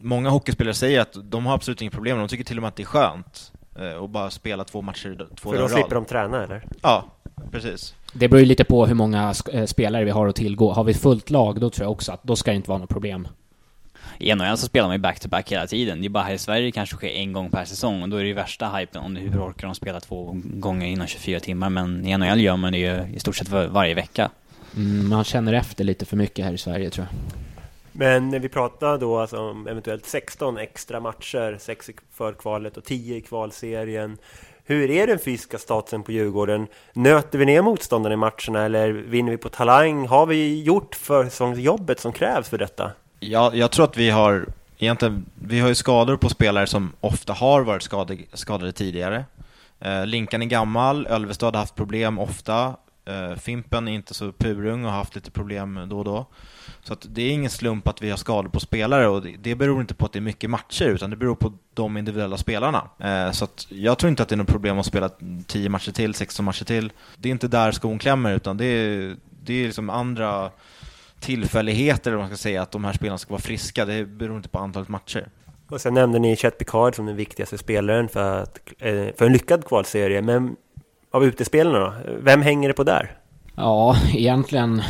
[0.00, 2.18] många hockeyspelare säger att de har absolut inga problem.
[2.18, 5.26] De tycker till och med att det är skönt eh, att bara spela två matcher
[5.36, 6.64] två För då slipper de träna, eller?
[6.82, 7.04] Ja,
[7.50, 7.94] precis.
[8.12, 10.72] Det beror ju lite på hur många eh, spelare vi har att tillgå.
[10.72, 12.78] Har vi ett fullt lag, då tror jag också att då ska det inte vara
[12.78, 13.28] något problem.
[14.18, 16.00] I NHL så spelar man ju back-to-back hela tiden.
[16.00, 18.22] Det är bara här i Sverige kanske sker en gång per säsong och då är
[18.22, 21.70] det ju värsta hypen om hur orkar de spela två gånger inom 24 timmar.
[21.70, 24.30] Men i NHL gör man det ju i stort sett varje vecka.
[24.76, 27.42] Mm, man känner efter lite för mycket här i Sverige tror jag.
[27.92, 33.16] Men vi pratar då alltså om eventuellt 16 extra matcher, 6 för kvalet och 10
[33.16, 34.18] i kvalserien.
[34.64, 36.66] Hur är den fysiska statusen på Djurgården?
[36.92, 40.06] Nöter vi ner motståndarna i matcherna eller vinner vi på talang?
[40.06, 42.90] Har vi gjort försäsongsjobbet som krävs för detta?
[43.20, 44.46] Ja, jag tror att vi har
[44.78, 49.24] egentligen, vi har ju skador på spelare som ofta har varit skadade, skadade tidigare.
[49.80, 52.76] Eh, Linkan är gammal, Ölvestad har haft problem ofta.
[53.10, 56.26] Uh, Fimpen är inte så purung och har haft lite problem då och då.
[56.82, 59.54] Så att det är ingen slump att vi har skador på spelare och det, det
[59.54, 62.88] beror inte på att det är mycket matcher utan det beror på de individuella spelarna.
[63.04, 65.10] Uh, så att jag tror inte att det är något problem att spela
[65.46, 66.92] 10 matcher till, 16 matcher till.
[67.16, 70.50] Det är inte där skon klämmer utan det är, det är liksom andra
[71.20, 73.84] tillfälligheter, om man ska säga, att de här spelarna ska vara friska.
[73.84, 75.28] Det beror inte på antalet matcher.
[75.68, 79.32] Och sen nämnde ni Chet Picard som den viktigaste spelaren för, att, eh, för en
[79.32, 80.22] lyckad kvalserie.
[80.22, 80.56] Men
[81.16, 81.94] av utespelarna då?
[82.20, 83.16] Vem hänger det på där?
[83.54, 84.82] Ja, egentligen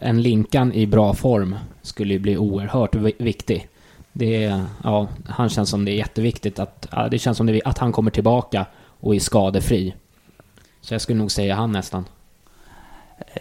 [0.00, 3.68] en Linkan i bra form skulle ju bli oerhört viktig.
[4.12, 7.78] Det ja, han känns som det är jätteviktigt att, ja, det känns som det, att
[7.78, 8.66] han kommer tillbaka
[9.00, 9.94] och är skadefri.
[10.80, 12.04] Så jag skulle nog säga han nästan.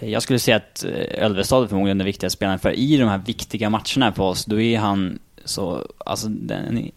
[0.01, 3.17] Jag skulle säga att eh, Ölvestad är förmodligen den viktigaste spelaren, för i de här
[3.17, 6.91] viktiga matcherna för oss, då är han så, alltså den,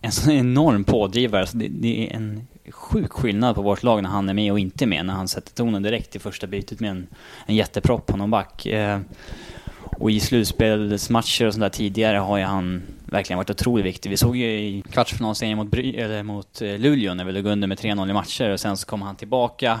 [0.00, 1.40] en sån enorm pådrivare.
[1.40, 2.46] Alltså det, det är en
[2.90, 5.54] sjuk skillnad på vårt lag när han är med och inte med, när han sätter
[5.54, 7.06] tonen direkt i första bytet med en,
[7.46, 8.66] en jättepropp på någon back.
[8.66, 9.00] Eh,
[9.98, 14.10] och i slutspelsmatcher och sånt där tidigare har ju han verkligen varit otroligt viktig.
[14.10, 17.68] Vi såg ju i kvartsfinalserien mot, Bry- eller mot eh, Luleå när vi låg under
[17.68, 19.80] med 3-0 i matcher och sen så kom han tillbaka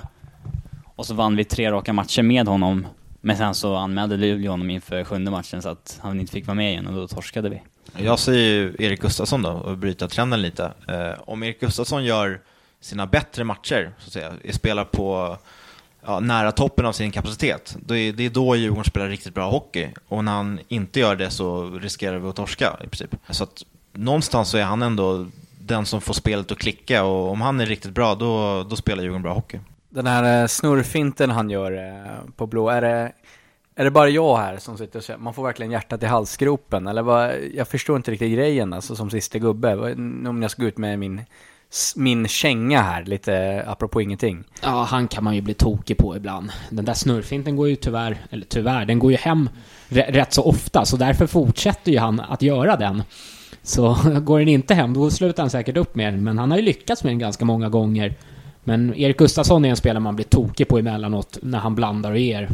[0.96, 2.86] och så vann vi tre raka matcher med honom.
[3.20, 6.54] Men sen så anmälde Luleå honom inför sjunde matchen så att han inte fick vara
[6.54, 7.62] med igen och då torskade vi.
[7.96, 10.72] Jag säger ju Erik Gustafsson då, och bryta trenden lite.
[10.88, 12.40] Eh, om Erik Gustafsson gör
[12.80, 15.38] sina bättre matcher, så att säga, spelar på
[16.06, 19.50] ja, nära toppen av sin kapacitet, det är, det är då Djurgården spelar riktigt bra
[19.50, 19.88] hockey.
[20.08, 23.16] Och när han inte gör det så riskerar vi att torska i princip.
[23.30, 25.26] Så att någonstans så är han ändå
[25.60, 29.02] den som får spelet att klicka och om han är riktigt bra, då, då spelar
[29.02, 29.58] Djurgården bra hockey.
[29.88, 33.12] Den här eh, snurrfinten han gör eh, på blå, är det,
[33.74, 36.86] är det bara jag här som sitter och säger man får verkligen hjärtat i halsgropen?
[36.86, 39.92] Eller vad, jag förstår inte riktigt grejen alltså som sista gubbe.
[40.28, 41.20] Om jag ska gå ut med min,
[41.96, 44.44] min känga här, lite apropå ingenting.
[44.62, 46.52] Ja, han kan man ju bli tokig på ibland.
[46.70, 49.48] Den där snurrfinten går ju tyvärr, eller tyvärr, den går ju hem
[49.88, 53.02] rätt så ofta, så därför fortsätter ju han att göra den.
[53.62, 56.58] Så går den inte hem, då slutar han säkert upp med den, men han har
[56.58, 58.14] ju lyckats med den ganska många gånger.
[58.64, 62.18] Men Erik Gustafsson är en spelare man blir tokig på emellanåt när han blandar och
[62.18, 62.48] ger.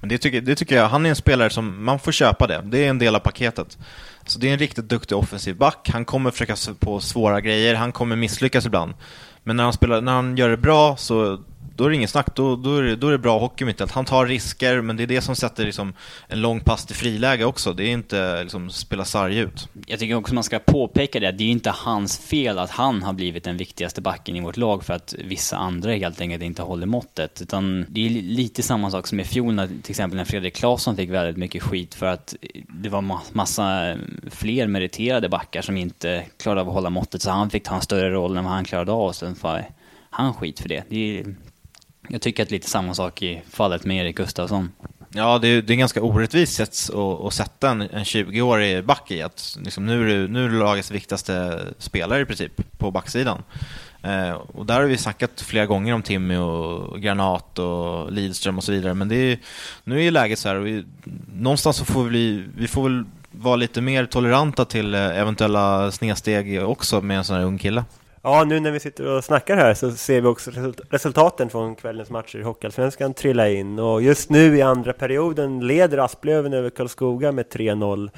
[0.00, 2.62] Det tycker, det tycker jag, han är en spelare som, man får köpa det.
[2.64, 3.78] Det är en del av paketet.
[4.24, 5.90] Så det är en riktigt duktig offensiv back.
[5.92, 8.94] Han kommer försöka sig på svåra grejer, han kommer misslyckas ibland.
[9.42, 11.40] Men när han, spelar, när han gör det bra så
[11.76, 13.80] då är det ingen snack, då, då, är det, då är det bra hockey mitt
[13.80, 13.92] i allt.
[13.92, 15.94] Han tar risker, men det är det som sätter liksom,
[16.28, 17.72] en lång pass till friläge också.
[17.72, 19.68] Det är inte liksom, spela sarg ut.
[19.86, 23.02] Jag tycker också man ska påpeka det, det är ju inte hans fel att han
[23.02, 26.62] har blivit den viktigaste backen i vårt lag för att vissa andra helt enkelt inte
[26.62, 27.42] håller måttet.
[27.42, 30.96] Utan det är lite samma sak som i fjol när till exempel när Fredrik Claesson
[30.96, 32.34] fick väldigt mycket skit för att
[32.68, 33.96] det var ma- massa
[34.30, 37.82] fler meriterade backar som inte klarade av att hålla måttet så han fick ta en
[37.82, 39.64] större roll än vad han klarade av och sen får
[40.10, 40.84] han skit för det.
[40.88, 41.34] det är,
[42.08, 44.72] jag tycker att det är lite samma sak i fallet med Erik Gustafsson.
[45.14, 49.10] Ja, det är, det är ganska orättvist sätt att, att sätta en, en 20-årig back
[49.10, 49.22] i.
[49.22, 53.42] Att liksom, nu, är du, nu är du lagets viktigaste spelare i princip på backsidan.
[54.02, 58.64] Eh, och där har vi snackat flera gånger om Timmy och Granat och Lidström och
[58.64, 58.94] så vidare.
[58.94, 59.38] Men det är,
[59.84, 60.84] nu är läget så här, och vi,
[61.34, 66.62] någonstans så får vi, vi får väl vara lite mer toleranta till eh, eventuella snedsteg
[66.62, 67.84] också med en sån här ung kille.
[68.24, 71.74] Ja, nu när vi sitter och snackar här så ser vi också result- resultaten från
[71.76, 73.78] kvällens matcher i Hockeyallsvenskan trilla in.
[73.78, 78.10] Och just nu i andra perioden leder Asplöven över Karlskoga med 3-0.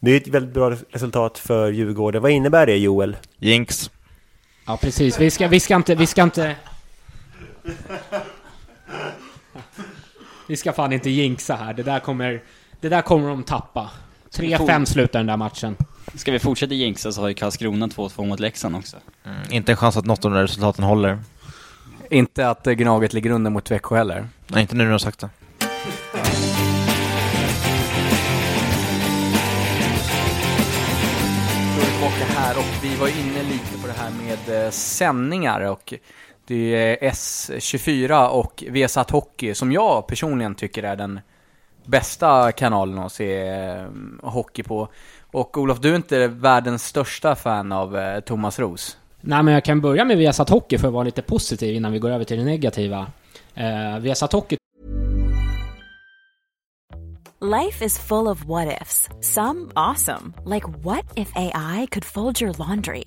[0.00, 2.22] Det är ett väldigt bra resultat för Djurgården.
[2.22, 3.16] Vad innebär det Joel?
[3.36, 3.90] Jinx.
[4.66, 5.20] Ja, precis.
[5.20, 6.56] Vi ska, vi ska inte, vi ska inte...
[10.48, 11.74] Vi ska fan inte jinxa här.
[11.74, 12.42] Det där kommer,
[12.80, 13.90] det där kommer de tappa.
[14.30, 15.76] 3-5 slutar den där matchen.
[16.14, 18.96] Ska vi fortsätta jinxa så har ju Karlskrona 2-2 mot Leksand också.
[19.24, 21.18] Mm, inte en chans att något av de där resultaten håller.
[22.10, 24.28] Inte att eh, Gnaget ligger under mot Växjö heller.
[24.46, 25.30] Nej, inte nu när du har sagt det.
[31.98, 35.94] Tillbaka här och vi var inne lite på det här med eh, sändningar och
[36.46, 41.20] det är S24 och Viasat Hockey som jag personligen tycker är den
[41.88, 43.86] bästa kanalen att se eh,
[44.22, 44.88] hockey på.
[45.32, 48.96] Och Olof, du är inte världens största fan av eh, Thomas Ros.
[49.20, 51.98] Nej, men jag kan börja med Viasat Hockey för att vara lite positiv innan vi
[51.98, 53.06] går över till det negativa.
[53.56, 54.56] Uh, Viasat Hockey
[57.40, 59.08] Life is full of what ifs.
[59.20, 63.04] Some awesome, like what if AI could fold your laundry?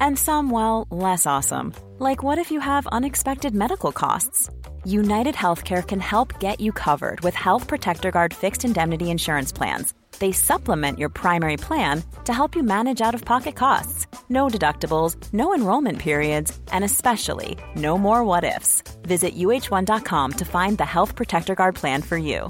[0.00, 4.48] And some, well, less awesome, like what if you have unexpected medical costs?
[4.84, 9.94] United Healthcare can help get you covered with Health Protector Guard fixed indemnity insurance plans.
[10.22, 14.06] They supplement your primary plan to help you manage out of pocket costs.
[14.28, 18.84] No deductibles, no enrollment periods, and especially no more what ifs.
[19.02, 22.48] Visit uh1.com to find the Health Protector Guard plan for you.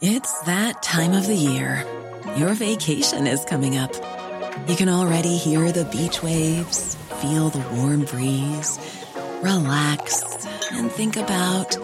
[0.00, 1.84] It's that time of the year.
[2.36, 3.92] Your vacation is coming up.
[4.68, 8.78] You can already hear the beach waves, feel the warm breeze,
[9.42, 11.76] relax, and think about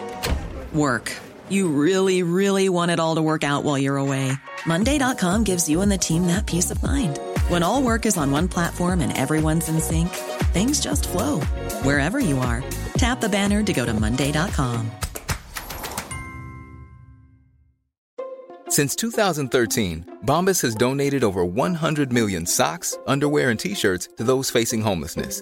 [0.73, 1.11] work.
[1.49, 4.33] You really, really want it all to work out while you're away.
[4.65, 7.19] Monday.com gives you and the team that peace of mind.
[7.47, 10.09] When all work is on one platform and everyone's in sync,
[10.51, 11.39] things just flow
[11.83, 12.63] wherever you are.
[12.97, 14.91] Tap the banner to go to Monday.com.
[18.69, 24.49] Since 2013, Bombas has donated over 100 million socks, underwear, and t shirts to those
[24.49, 25.41] facing homelessness.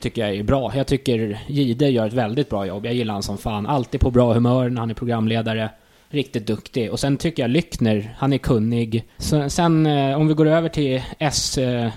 [0.00, 0.72] Tycker jag är bra.
[0.76, 2.86] Jag tycker Gide gör ett väldigt bra jobb.
[2.86, 3.66] Jag gillar han som fan.
[3.66, 5.70] Alltid på bra humör när han är programledare.
[6.08, 6.90] Riktigt duktig.
[6.90, 9.04] Och sen tycker jag Lyckner, han är kunnig.
[9.18, 11.58] Så, sen eh, om vi går över till S...
[11.58, 11.90] Eh,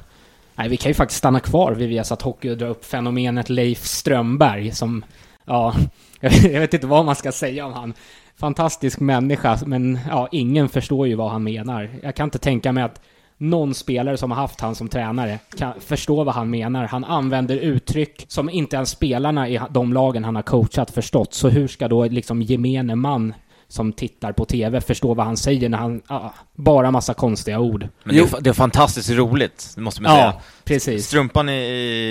[0.55, 3.85] nej, vi kan ju faktiskt stanna kvar vid Viasat Hockey och dra upp fenomenet Leif
[3.85, 5.05] Strömberg som...
[5.45, 5.75] Ja,
[6.21, 7.93] jag vet inte vad man ska säga om han.
[8.35, 11.89] Fantastisk människa, men ja, ingen förstår ju vad han menar.
[12.03, 13.01] Jag kan inte tänka mig att
[13.43, 16.87] någon spelare som har haft han som tränare kan förstå vad han menar.
[16.87, 21.33] Han använder uttryck som inte ens spelarna i de lagen han har coachat förstått.
[21.33, 23.33] Så hur ska då liksom gemene man
[23.67, 27.87] som tittar på TV förstå vad han säger när han, ah, bara massa konstiga ord.
[28.03, 30.41] Men det är, det är fantastiskt roligt, det måste man Ja, säga.
[30.63, 31.05] precis.
[31.07, 31.53] Strumpan i,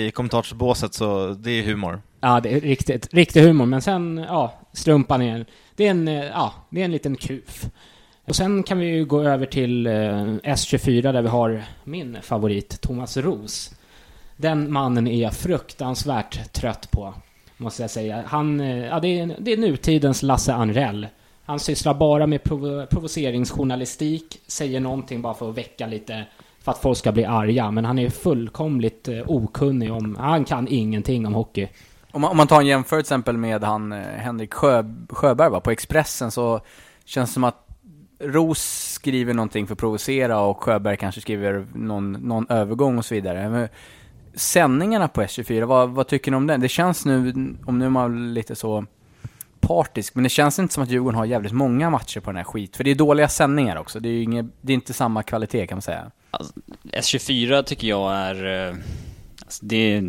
[0.07, 2.01] i kommentatorsbåset, så det är humor.
[2.21, 3.65] Ja, det är riktigt, riktig humor.
[3.65, 7.15] Men sen, ja, strumpan är en, det är en, eh, ja, det är en liten
[7.15, 7.65] kuf.
[8.25, 12.81] Och sen kan vi ju gå över till eh, S24 där vi har min favorit,
[12.81, 13.75] Thomas Ros.
[14.37, 17.13] Den mannen är jag fruktansvärt trött på,
[17.57, 18.23] måste jag säga.
[18.27, 21.07] Han, eh, ja, det, är, det är nutidens Lasse Anrell.
[21.45, 26.25] Han sysslar bara med provo provoceringsjournalistik, säger någonting bara för att väcka lite,
[26.61, 27.71] för att folk ska bli arga.
[27.71, 31.67] Men han är fullkomligt eh, okunnig om, han kan ingenting om hockey.
[32.11, 35.59] Om man, om man tar en jämförelse till exempel med han Henrik Sjö, Sjöberg va,
[35.59, 36.61] på Expressen så
[37.05, 37.62] känns det som att
[38.19, 43.15] Ros skriver någonting för att provocera och Sjöberg kanske skriver någon, någon övergång och så
[43.15, 43.49] vidare.
[43.49, 43.69] Men
[44.33, 46.61] sändningarna på S24, vad, vad tycker ni om den?
[46.61, 47.33] Det känns nu,
[47.65, 48.85] om nu är man lite så
[49.59, 52.43] partisk, men det känns inte som att Djurgården har jävligt många matcher på den här
[52.43, 52.75] skit.
[52.75, 55.67] För det är dåliga sändningar också, det är ju inget, det är inte samma kvalitet
[55.67, 56.11] kan man säga.
[56.31, 58.67] Alltså, S24 tycker jag är...
[58.69, 58.75] Eh,
[59.41, 60.01] alltså det,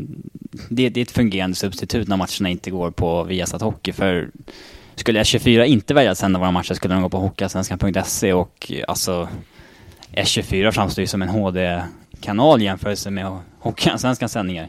[0.68, 3.92] det, det är ett fungerande substitut när matcherna inte går på Viasat Hockey.
[3.92, 4.30] För
[4.94, 9.28] skulle S24 inte välja att sända våra matcher skulle de gå på hockeyallsvenskan.se och alltså
[10.12, 14.68] S24 framstår ju som en HD-kanal i jämförelse med Hockeyallsvenskans sändningar.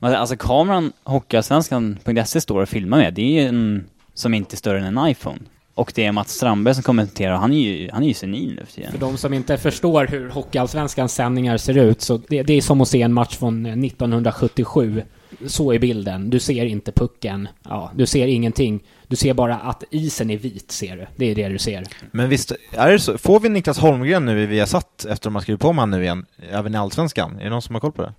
[0.00, 3.84] Alltså kameran Hockeyallsvenskan.se står och filmar med, det är ju en
[4.14, 5.38] som inte är större än en iPhone.
[5.74, 8.66] Och det är Mats Strandberg som kommenterar, han är ju, han är ju senil nu
[8.66, 8.92] för tiden.
[8.92, 12.80] För de som inte förstår hur Hockeyallsvenskans sändningar ser ut, så det, det är som
[12.80, 15.02] att se en match från eh, 1977.
[15.46, 16.30] Så är bilden.
[16.30, 17.48] Du ser inte pucken.
[17.68, 18.80] Ja, du ser ingenting.
[19.06, 21.06] Du ser bara att isen är vit, ser du.
[21.16, 21.84] Det är det du ser.
[22.10, 23.18] Men visst, är det så?
[23.18, 26.02] Får vi Niklas Holmgren nu i Viasat efter att man skrivit på med han nu
[26.02, 27.38] igen, även i Allsvenskan?
[27.40, 28.12] Är det någon som har koll på det?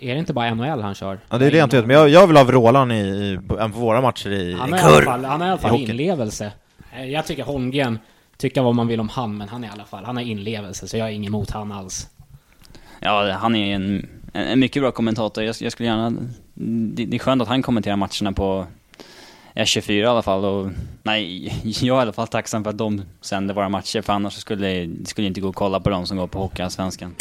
[0.00, 1.18] Är det inte bara NHL han kör?
[1.30, 3.38] Ja, det är det jag inte vet, men jag, jag vill ha Vrålan i, i,
[3.48, 5.62] på, våra matcher i, Han i har i alla fall, han har i alla i
[5.62, 5.90] fall hockeyn.
[5.90, 6.52] inlevelse.
[6.96, 7.98] Eh, Jag tycker Holmgren,
[8.36, 10.88] tycka vad man vill om han, men han är i alla fall, han har inlevelse,
[10.88, 12.08] så jag är ingen emot han alls.
[13.00, 15.44] Ja, han är en, en, en mycket bra kommentator.
[15.44, 16.12] Jag, jag skulle gärna...
[16.54, 18.66] Det, det är skönt att han kommenterar matcherna på
[19.54, 20.44] S24 i alla fall.
[20.44, 20.70] Och,
[21.02, 24.34] nej, jag är i alla fall tacksam för att de sänder våra matcher, för annars
[24.34, 27.14] skulle det skulle inte gå att kolla på de som går på Hockeyallsvenskan.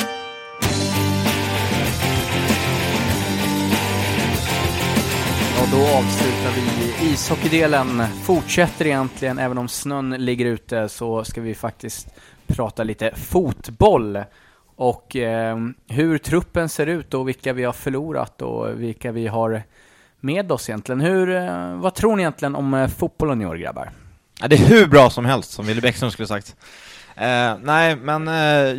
[5.61, 8.03] Och då avslutar vi ishockeydelen.
[8.23, 12.07] Fortsätter egentligen, även om snön ligger ute, så ska vi faktiskt
[12.47, 14.23] prata lite fotboll.
[14.81, 19.63] Och eh, hur truppen ser ut och vilka vi har förlorat och vilka vi har
[20.19, 21.01] med oss egentligen.
[21.01, 23.91] Hur, eh, vad tror ni egentligen om eh, fotbollen i år grabbar?
[24.41, 26.55] Ja, det är hur bra som helst, som Willy Bäckström skulle sagt.
[27.15, 28.33] Eh, nej, men eh,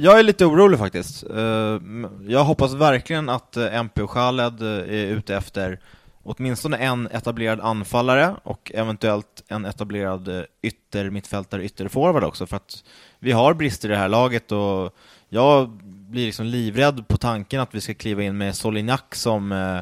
[0.05, 1.25] jag är lite orolig faktiskt.
[1.31, 1.81] Eh,
[2.27, 5.81] jag hoppas verkligen att eh, MP och Khaled eh, är ute efter
[6.23, 12.85] åtminstone en etablerad anfallare och eventuellt en etablerad eh, ytter, mittfältare, ytterforward också för att
[13.19, 14.97] vi har brister i det här laget och
[15.35, 15.81] jag
[16.13, 19.79] blir liksom livrädd på tanken att vi ska kliva in med Solignac som eh,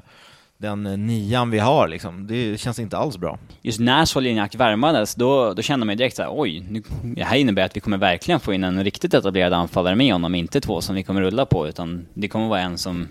[0.58, 2.26] den eh, nian vi har liksom.
[2.26, 3.38] Det känns inte alls bra.
[3.62, 7.36] Just när Solignac värmades, då, då kände man ju direkt såhär, oj, nu, det här
[7.36, 10.80] innebär att vi kommer verkligen få in en riktigt etablerad anfallare med honom, inte två
[10.80, 13.08] som vi kommer rulla på, utan det kommer vara en som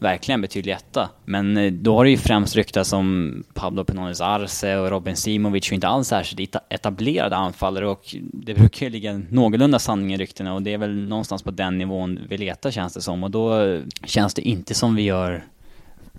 [0.00, 1.10] verkligen betydlig etta.
[1.24, 5.68] Men eh, då har det ju främst ryktats om Pablo Penones Arce och Robin Simovic
[5.68, 10.54] och inte alls särskilt etablerade anfallare och det brukar ju ligga någorlunda sanning i ryktena
[10.54, 13.62] och det är väl någonstans på den nivån vi letar känns det som och då
[13.62, 15.44] eh, känns det inte som vi gör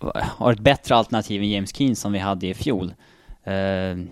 [0.02, 2.94] eh, har ett bättre alternativ än James Keane som vi hade i fjol.
[3.48, 4.06] Uh,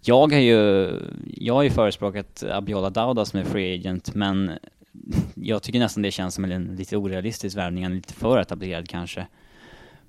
[0.00, 0.90] jag har ju,
[1.36, 4.50] jag har ju förespråkat Abiola Dauda som är free agent, men
[5.34, 9.26] jag tycker nästan det känns som en lite orealistisk värvning, en lite för etablerad kanske.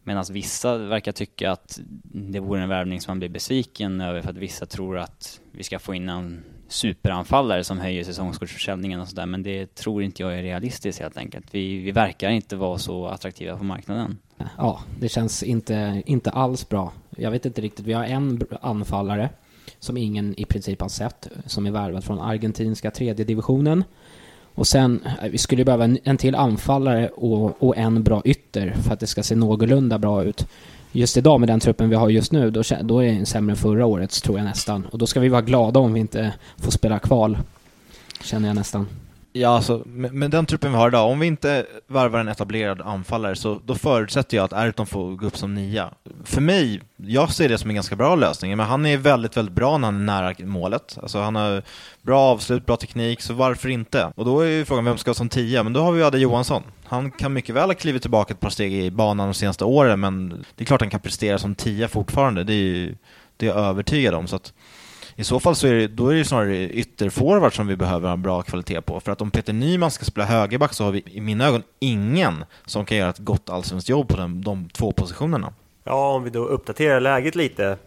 [0.04, 4.30] Medan vissa verkar tycka att det vore en värvning som man blir besviken över för
[4.30, 9.26] att vissa tror att vi ska få in en superanfallare som höjer säsongskortsförsäljningen och sådär.
[9.26, 11.46] Men det tror inte jag är realistiskt helt enkelt.
[11.52, 14.18] Vi, vi verkar inte vara så attraktiva på marknaden.
[14.58, 16.94] Ja, det känns inte, inte alls bra.
[17.10, 19.30] Jag vet inte riktigt, vi har en anfallare
[19.80, 23.84] som ingen i princip har sett, som är värvad från argentinska tredje divisionen.
[24.58, 28.76] Och sen, eh, vi skulle behöva en, en till anfallare och, och, en bra ytter
[28.84, 30.48] för att det ska se någorlunda bra ut.
[30.92, 33.58] Just idag med den truppen vi har just nu, då, då är den sämre än
[33.58, 34.86] förra årets tror jag nästan.
[34.92, 37.38] Och då ska vi vara glada om vi inte får spela kval.
[38.24, 38.88] Känner jag nästan.
[39.38, 42.82] Ja, alltså med, med, den truppen vi har idag, om vi inte värvar en etablerad
[42.82, 45.90] anfallare så då förutsätter jag att Ayrton får gå upp som nia.
[46.24, 49.56] För mig, jag ser det som en ganska bra lösning, men han är väldigt, väldigt
[49.56, 50.98] bra när han är nära målet.
[51.02, 51.64] Alltså han har
[52.02, 54.12] bra avslut, bra teknik, så varför inte?
[54.16, 56.64] Och då är ju frågan vem ska som tia, men då har vi Adde Johansson.
[56.86, 60.00] Han kan mycket väl ha klivit tillbaka ett par steg i banan de senaste åren,
[60.00, 62.96] men det är klart han kan prestera som tia fortfarande, det är, ju,
[63.38, 64.28] det är jag övertygad om.
[64.28, 64.54] Så att
[65.20, 68.18] i så fall så är det, då är det snarare ytterforward som vi behöver ha
[68.18, 69.00] bra kvalitet på.
[69.00, 72.46] För att om Peter Nyman ska spela högerback så har vi i mina ögon ingen
[72.66, 75.54] som kan göra ett gott allsvenskt jobb på den, de två positionerna.
[75.84, 77.78] Ja, om vi då uppdaterar läget lite.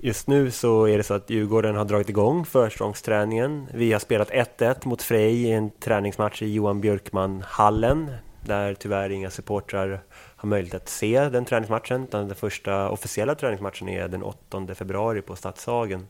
[0.00, 3.66] Just nu så är det så att Djurgården har dragit igång försprångsträningen.
[3.74, 8.10] Vi har spelat 1-1 mot Frej i en träningsmatch i Johan Björkman-hallen.
[8.44, 10.00] Där tyvärr inga supportrar
[10.36, 12.04] har möjlighet att se den träningsmatchen.
[12.04, 16.06] Utan den första officiella träningsmatchen är den 8 februari på Stadshagen.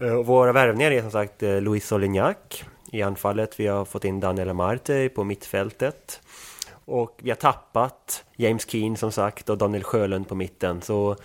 [0.00, 2.36] Eh, våra värvningar är som sagt eh, Luis Solignac
[2.92, 3.60] i anfallet.
[3.60, 6.20] Vi har fått in Daniel Amarte på mittfältet.
[6.84, 10.82] Och vi har tappat James Keane som sagt och Daniel Sjölund på mitten.
[10.82, 11.16] Så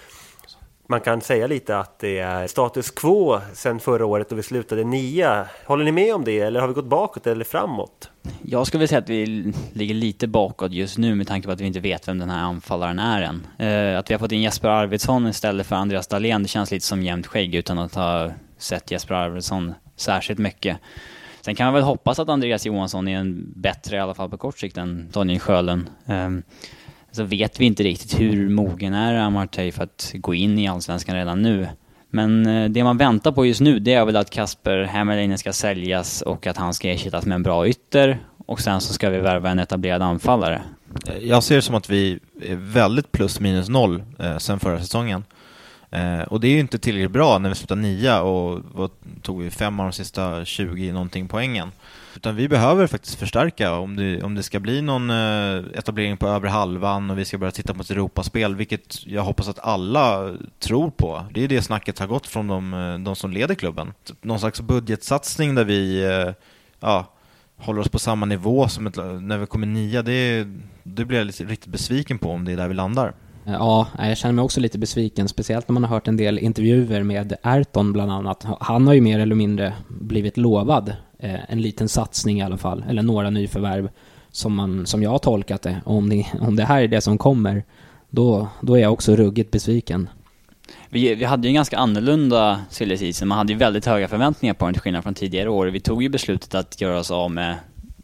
[0.90, 4.84] man kan säga lite att det är status quo sen förra året då vi slutade
[4.84, 5.48] nia.
[5.66, 8.10] Håller ni med om det eller har vi gått bakåt eller framåt?
[8.42, 11.62] Jag skulle vilja säga att vi ligger lite bakåt just nu med tanke på att
[11.62, 13.48] vi inte vet vem den här anfallaren är än.
[13.58, 16.86] Eh, att vi har fått in Jesper Arvidsson istället för Andreas Dahlén, det känns lite
[16.86, 20.78] som jämnt skägg utan att ha sett Jesper Arvidsson särskilt mycket.
[21.42, 24.38] Sen kan man väl hoppas att Andreas Johansson är en bättre, i alla fall på
[24.38, 25.86] kort sikt, än Daniel Sjölund.
[26.06, 26.44] Um,
[27.12, 31.16] så vet vi inte riktigt hur mogen är Amartey för att gå in i Allsvenskan
[31.16, 31.68] redan nu.
[32.10, 35.54] Men eh, det man väntar på just nu, det är väl att Kasper Hämmerleinen ska
[35.54, 38.20] säljas och att han ska ersättas med en bra ytter.
[38.46, 40.62] Och sen så ska vi värva en etablerad anfallare.
[41.22, 45.24] Jag ser det som att vi är väldigt plus minus noll eh, sen förra säsongen.
[45.92, 49.42] Eh, och det är ju inte tillräckligt bra när vi slutar nia och och tog
[49.42, 51.72] vi fem av de sista 20 någonting poängen.
[52.16, 56.28] Utan vi behöver faktiskt förstärka om det, om det ska bli någon eh, etablering på
[56.28, 60.36] övre halvan och vi ska börja titta på ett Europaspel, vilket jag hoppas att alla
[60.60, 61.26] tror på.
[61.32, 63.94] Det är det snacket har gått från de, eh, de som leder klubben.
[64.22, 66.34] Någon slags budgetsatsning där vi eh,
[66.80, 67.06] ja,
[67.58, 70.48] håller oss på samma nivå som ett, när vi kommer nia, det,
[70.84, 73.14] det blir jag lite, riktigt besviken på om det är där vi landar.
[73.48, 76.40] Eh, ja, jag känner mig också lite besviken, speciellt när man har hört en del
[76.40, 78.46] intervjuer med Erton bland annat.
[78.60, 82.86] Han har ju mer eller mindre blivit lovad eh, en liten satsning i alla fall,
[82.90, 83.90] eller några nyförvärv
[84.32, 85.82] som, man, som jag har tolkat det.
[85.86, 87.64] Och om, ni, om det här är det som kommer,
[88.10, 90.10] då, då är jag också ruggigt besviken.
[90.90, 93.14] Vi, vi hade ju en ganska annorlunda silly.
[93.26, 95.68] Man hade ju väldigt höga förväntningar på den till skillnad från tidigare år.
[95.68, 97.56] Vi tog ju beslutet att göra oss av med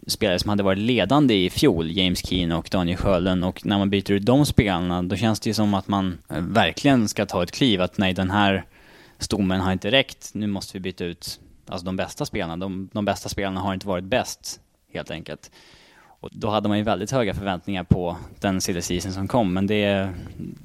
[0.08, 3.45] spelare som hade varit ledande i fjol, James Keen och Daniel Sjölund.
[3.45, 6.41] Och när man byter ut de spelarna, då känns det ju som att man eh,
[6.41, 7.82] verkligen ska ta ett kliv.
[7.82, 8.66] Att nej, den här
[9.20, 10.30] stommen har inte räckt.
[10.34, 12.58] Nu måste vi byta ut alltså de bästa spelarna.
[12.58, 14.60] De, de bästa spelarna har inte varit bäst,
[14.93, 15.51] helt enkelt.
[16.24, 20.09] Och då hade man ju väldigt höga förväntningar på den silly som kom, men det,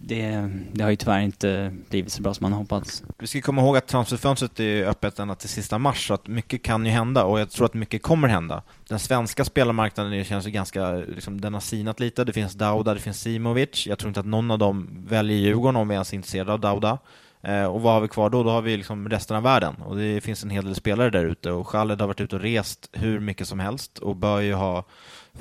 [0.02, 3.02] det, det har ju tyvärr inte blivit så bra som man hoppats.
[3.18, 6.62] Vi ska komma ihåg att transferfönstret är öppet ända till sista mars, så att mycket
[6.62, 8.62] kan ju hända och jag tror att mycket kommer hända.
[8.88, 12.24] Den svenska spelarmarknaden känns ju ganska, liksom, den har sinat lite.
[12.24, 13.86] Det finns Dauda, det finns Simovic.
[13.86, 16.60] Jag tror inte att någon av dem väljer Djurgården om vi ens är intresserade av
[16.60, 16.98] Dauda.
[17.42, 18.42] Eh, och vad har vi kvar då?
[18.42, 19.74] Då har vi liksom resten av världen.
[19.74, 22.42] Och det finns en hel del spelare där ute och Khaled har varit ute och
[22.42, 24.84] rest hur mycket som helst och bör ju ha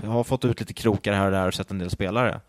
[0.02, 2.42] jag har fått ut lite krokar här och där och sett en del spelare.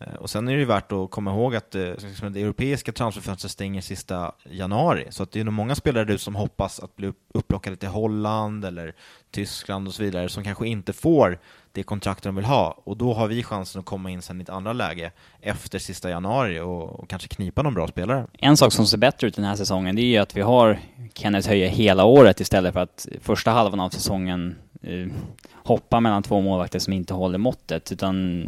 [0.00, 2.92] Eh, och sen är det ju värt att komma ihåg att eh, liksom det europeiska
[2.92, 6.96] transferfönstret stänger sista januari, så att det är nog många spelare du som hoppas att
[6.96, 8.94] bli upplockade till Holland eller
[9.30, 11.38] Tyskland och så vidare, som kanske inte får
[11.72, 12.78] det kontrakt de vill ha.
[12.84, 16.10] Och då har vi chansen att komma in sen i ett andra läge efter sista
[16.10, 18.26] januari och, och kanske knipa någon bra spelare.
[18.32, 20.78] En sak som ser bättre ut den här säsongen, det är ju att vi har
[21.14, 24.56] Kenneth Höje hela året istället för att första halvan av säsongen
[24.88, 25.06] eh,
[25.54, 27.92] hoppa mellan två målvakter som inte håller måttet.
[27.92, 28.46] Utan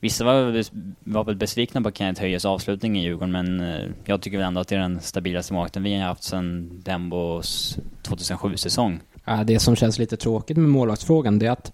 [0.00, 0.64] vissa var,
[1.10, 4.60] var väl besvikna på Kenneth Höjes avslutning i Djurgården, men eh, jag tycker väl ändå
[4.60, 9.00] att det är den stabilaste målvakten vi har haft sedan Dembos 2007-säsong.
[9.24, 11.72] Ja, det som känns lite tråkigt med målvaktsfrågan, det är att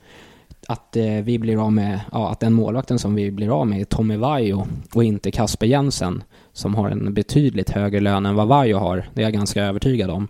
[0.66, 3.80] att eh, vi blir av med, ja, att den målvakten som vi blir av med
[3.80, 8.48] är Tommy Vaiho och inte Kasper Jensen som har en betydligt högre lön än vad
[8.48, 9.08] Vaiho har.
[9.14, 10.28] Det är jag ganska övertygad om.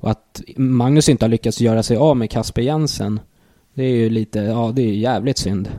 [0.00, 3.20] Och att Magnus inte har lyckats göra sig av med Kasper Jensen,
[3.74, 5.70] det är ju lite, ja det är jävligt synd.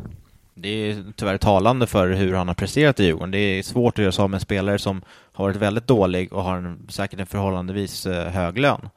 [0.56, 3.32] Det är tyvärr talande för hur han har presterat i Djurgården.
[3.32, 5.02] Det är svårt att göra sig av med en spelare som
[5.32, 8.90] har varit väldigt dålig och har en, säkert en förhållandevis eh, hög lön.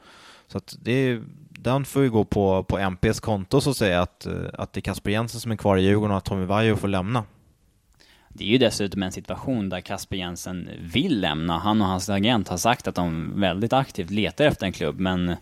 [0.48, 4.02] Så att det är, den får ju gå på, på MPs konto så att säga,
[4.02, 6.44] att, eh, att det är Kasper Jensen som är kvar i Djurgården och att Tommy
[6.44, 7.24] Vaiho får lämna.
[8.32, 11.58] Det är ju dessutom en situation där Kasper Jensen vill lämna.
[11.58, 15.36] Han och hans agent har sagt att de väldigt aktivt letar efter en klubb, men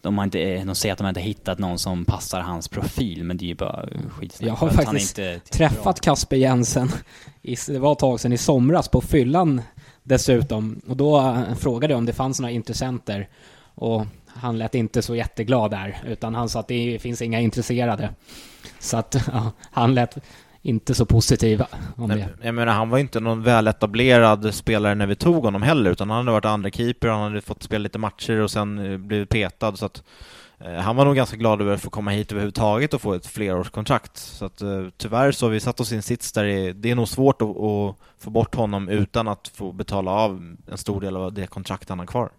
[0.00, 3.36] de, har inte, de säger att de inte hittat någon som passar hans profil, men
[3.36, 4.48] det är ju bara skitsnack.
[4.48, 6.88] Jag har faktiskt träffat Kasper Jensen,
[7.42, 9.62] i, det var ett tag sedan i somras, på fyllan
[10.02, 10.80] dessutom.
[10.88, 13.28] Och då eh, frågade jag om det fanns några intressenter.
[13.74, 18.10] Och han lät inte så jätteglad där, utan han sa att det finns inga intresserade.
[18.78, 20.18] Så att ja, han lät
[20.68, 21.62] inte så positiv
[21.96, 22.46] om Nej, det.
[22.46, 26.18] Jag menar, han var inte någon väletablerad spelare när vi tog honom heller, utan han
[26.18, 29.76] hade varit andra keeper, han hade fått spela lite matcher och sen eh, blivit petad,
[29.76, 30.02] så att
[30.58, 33.26] eh, han var nog ganska glad över att få komma hit överhuvudtaget och få ett
[33.26, 34.16] flerårskontrakt.
[34.16, 36.90] Så att eh, tyvärr så har vi satt oss i en sits där det, det
[36.90, 41.00] är nog svårt att, att, få bort honom utan att få betala av en stor
[41.00, 42.30] del av det kontrakt han har kvar.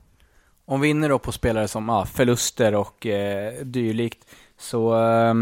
[0.65, 4.25] Om vi vinner då på spelare som ja, förluster och eh, dylikt,
[4.57, 5.33] så eh,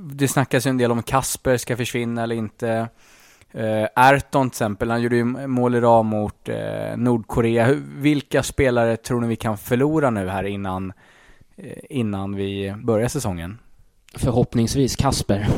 [0.00, 2.88] det snackas ju en del om Kasper ska försvinna eller inte.
[3.52, 7.72] Eh, Erton till exempel, han gjorde ju mål idag mot eh, Nordkorea.
[7.96, 10.92] Vilka spelare tror ni vi kan förlora nu här innan,
[11.56, 13.58] eh, innan vi börjar säsongen?
[14.14, 15.48] Förhoppningsvis Kasper.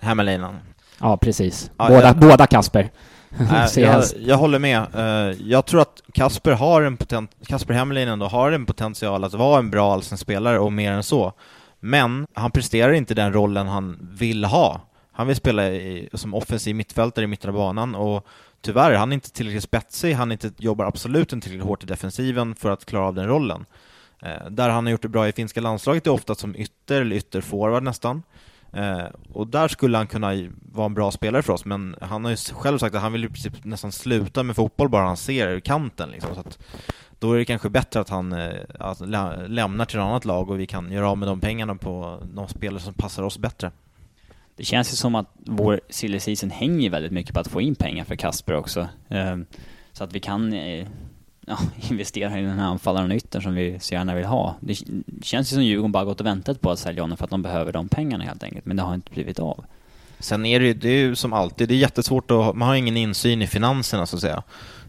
[0.00, 0.54] Hämmerlinan.
[1.00, 1.70] Ja, precis.
[1.76, 2.90] Ja, båda, jag, båda Kasper.
[3.76, 4.86] Jag, jag, håller med.
[4.96, 9.34] Uh, jag tror att Kasper har en potent, Kasper Hämmerlinen då har en potential att
[9.34, 11.32] vara en bra allsvensk spelare och mer än så.
[11.84, 14.80] Men han presterar inte den rollen han vill ha.
[15.12, 18.26] Han vill spela i, som offensiv mittfältare i mitten av banan och
[18.60, 22.54] tyvärr, han är inte tillräckligt spetsig, han inte, jobbar absolut inte tillräckligt hårt i defensiven
[22.54, 23.64] för att klara av den rollen.
[24.22, 27.16] Eh, där han har gjort det bra i finska landslaget är ofta som ytter eller
[27.16, 28.22] ytterforward nästan.
[28.72, 30.32] Eh, och där skulle han kunna
[30.72, 33.24] vara en bra spelare för oss, men han har ju själv sagt att han vill
[33.24, 36.34] i princip nästan sluta med fotboll bara han ser kanten liksom.
[36.34, 36.58] Så att
[37.22, 38.36] då är det kanske bättre att han
[38.78, 41.74] alltså, lä lämnar till ett annat lag och vi kan göra av med de pengarna
[41.74, 43.70] på de spelare som passar oss bättre.
[44.56, 47.74] Det känns ju som att vår silly season hänger väldigt mycket på att få in
[47.74, 48.88] pengar för Kasper också.
[49.08, 49.36] Eh,
[49.92, 50.86] så att vi kan eh,
[51.46, 51.58] ja,
[51.90, 54.56] investera i den här anfallaren och yttern som vi så gärna vill ha.
[54.60, 54.74] Det
[55.22, 57.42] känns ju som Djurgården bara gått och väntat på att sälja honom för att de
[57.42, 59.64] behöver de pengarna helt enkelt, men det har inte blivit av.
[60.18, 62.74] Sen är det ju, det är ju som alltid, det är jättesvårt att, man har
[62.74, 64.42] ingen insyn i finanserna så att säga.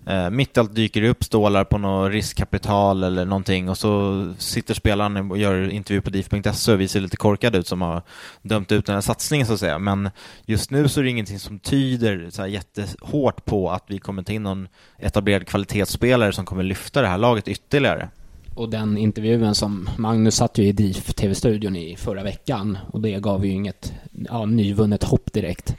[0.05, 4.73] Eh, mitt allt dyker det upp stålar på något riskkapital eller någonting och så sitter
[4.73, 8.01] spelaren och gör intervju på DIF.se och vi ser lite korkade ut som har
[8.41, 9.79] dömt ut den här satsningen så att säga.
[9.79, 10.09] Men
[10.45, 14.23] just nu så är det ingenting som tyder så här jättehårt på att vi kommer
[14.23, 14.67] ta in någon
[14.99, 18.09] etablerad kvalitetsspelare som kommer lyfta det här laget ytterligare.
[18.55, 23.19] Och den intervjun som Magnus satt ju i DIF TV-studion i förra veckan och det
[23.19, 23.93] gav ju inget
[24.29, 25.75] ja, nyvunnet hopp direkt.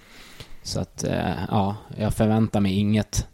[0.63, 3.27] Så att eh, ja, jag förväntar mig inget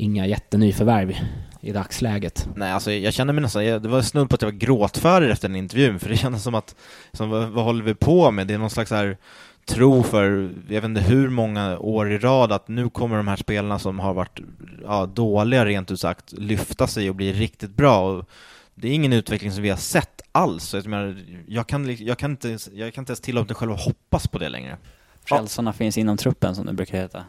[0.00, 1.14] inga jättenyförvärv
[1.60, 2.48] i dagsläget.
[2.54, 5.48] Nej, alltså jag kände mig nästan, det var snudd på att jag var gråtfärdig efter
[5.48, 6.74] den intervjun, för det kändes som att,
[7.12, 8.46] som, vad, vad håller vi på med?
[8.46, 9.16] Det är någon slags här
[9.64, 13.36] tro för, jag vet inte hur många år i rad, att nu kommer de här
[13.36, 14.40] spelarna som har varit
[14.84, 18.10] ja, dåliga rent ut sagt lyfta sig och bli riktigt bra.
[18.10, 18.28] Och
[18.74, 20.74] det är ingen utveckling som vi har sett alls.
[20.74, 23.84] Jag, menar, jag, kan, jag, kan, inte, jag kan inte ens tillåta mig själv att
[23.84, 24.76] hoppas på det längre.
[25.24, 25.72] Frälsarna ja.
[25.72, 27.24] finns inom truppen som det brukar heta.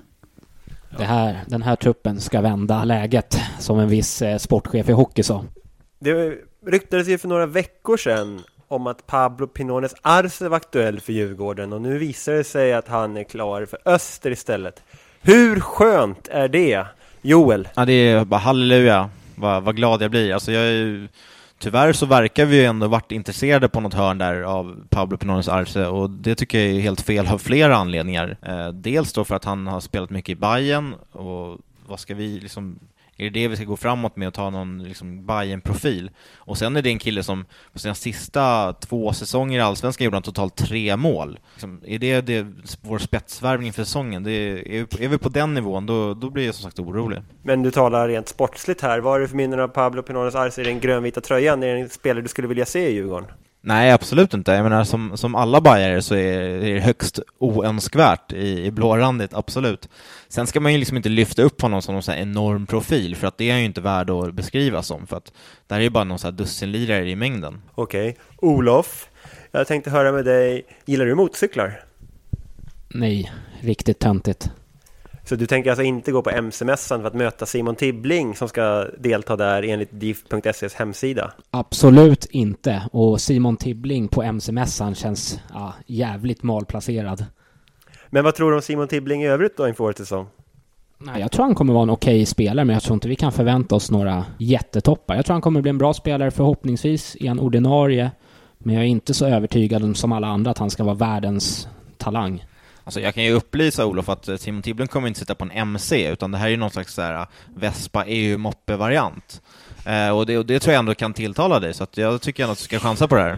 [0.97, 5.23] Det här, den här truppen ska vända läget, som en viss eh, sportchef i hockey
[5.23, 5.45] sa.
[5.99, 11.13] Det ryktades ju för några veckor sedan om att Pablo Pinones Arce var aktuell för
[11.13, 14.83] Djurgården och nu visar det sig att han är klar för Öster istället.
[15.21, 16.85] Hur skönt är det?
[17.21, 17.67] Joel?
[17.75, 20.33] Ja, det är bara halleluja, vad, vad glad jag blir.
[20.33, 21.07] Alltså jag är
[21.62, 25.47] tyvärr så verkar vi ju ändå varit intresserade på något hörn där av Pablo Pinones
[25.47, 28.38] Arce och det tycker jag är helt fel av flera anledningar.
[28.41, 32.39] Eh, dels då för att han har spelat mycket i Bayern och vad ska vi
[32.39, 32.80] liksom
[33.22, 36.57] är det det vi ska gå framåt med och ta någon liksom bayern profil Och
[36.57, 40.24] sen är det en kille som på sina sista två säsonger i Allsvenskan gjorde han
[40.24, 41.39] totalt tre mål.
[41.53, 42.47] Liksom, är det, det
[42.82, 44.24] vår spetsvärvning för säsongen?
[44.24, 47.19] Det är, är vi på den nivån, då, då blir jag som sagt orolig.
[47.43, 48.99] Men du talar rent sportsligt här.
[48.99, 51.63] Vad är det för minnen av Pablo Pinones Arce i den grönvita tröjan?
[51.63, 53.28] Är det en spelare du skulle vilja se i Djurgården?
[53.64, 54.51] Nej, absolut inte.
[54.51, 59.34] Jag menar, som, som alla bajare så är, är det högst oönskvärt i, i blårandigt,
[59.34, 59.89] absolut.
[60.28, 63.28] Sen ska man ju liksom inte lyfta upp honom som någon sån enorm profil, för
[63.28, 65.34] att det är ju inte värd att beskrivas som, för att
[65.68, 67.62] det här är ju bara någon sån här dussinlirare i mängden.
[67.76, 68.09] Okej.
[68.09, 68.49] Okay.
[68.49, 69.09] Olof,
[69.51, 71.84] jag tänkte höra med dig, gillar du motorcyklar?
[72.88, 74.51] Nej, riktigt töntigt.
[75.24, 78.86] Så du tänker alltså inte gå på MC-mässan för att möta Simon Tibbling som ska
[78.99, 81.32] delta där enligt DIF.ses hemsida?
[81.51, 82.84] Absolut inte.
[82.91, 87.26] Och Simon Tibbling på MC-mässan känns ja, jävligt malplacerad.
[88.09, 90.28] Men vad tror du om Simon Tibbling i övrigt då inför årets säsong?
[90.97, 93.32] Nej, jag tror han kommer vara en okej spelare, men jag tror inte vi kan
[93.32, 95.15] förvänta oss några jättetoppar.
[95.15, 98.11] Jag tror han kommer bli en bra spelare, förhoppningsvis i en ordinarie.
[98.57, 101.67] Men jag är inte så övertygad som alla andra att han ska vara världens
[101.97, 102.43] talang.
[102.91, 105.51] Alltså jag kan ju upplysa Olof att eh, Simon Tiblund kommer inte sitta på en
[105.51, 109.41] MC, utan det här är ju någon slags så här eh, Vespa EU-moppe-variant.
[109.85, 112.43] Eh, och, det, och det tror jag ändå kan tilltala dig, så att jag tycker
[112.43, 113.37] ändå att du ska chansa på det här.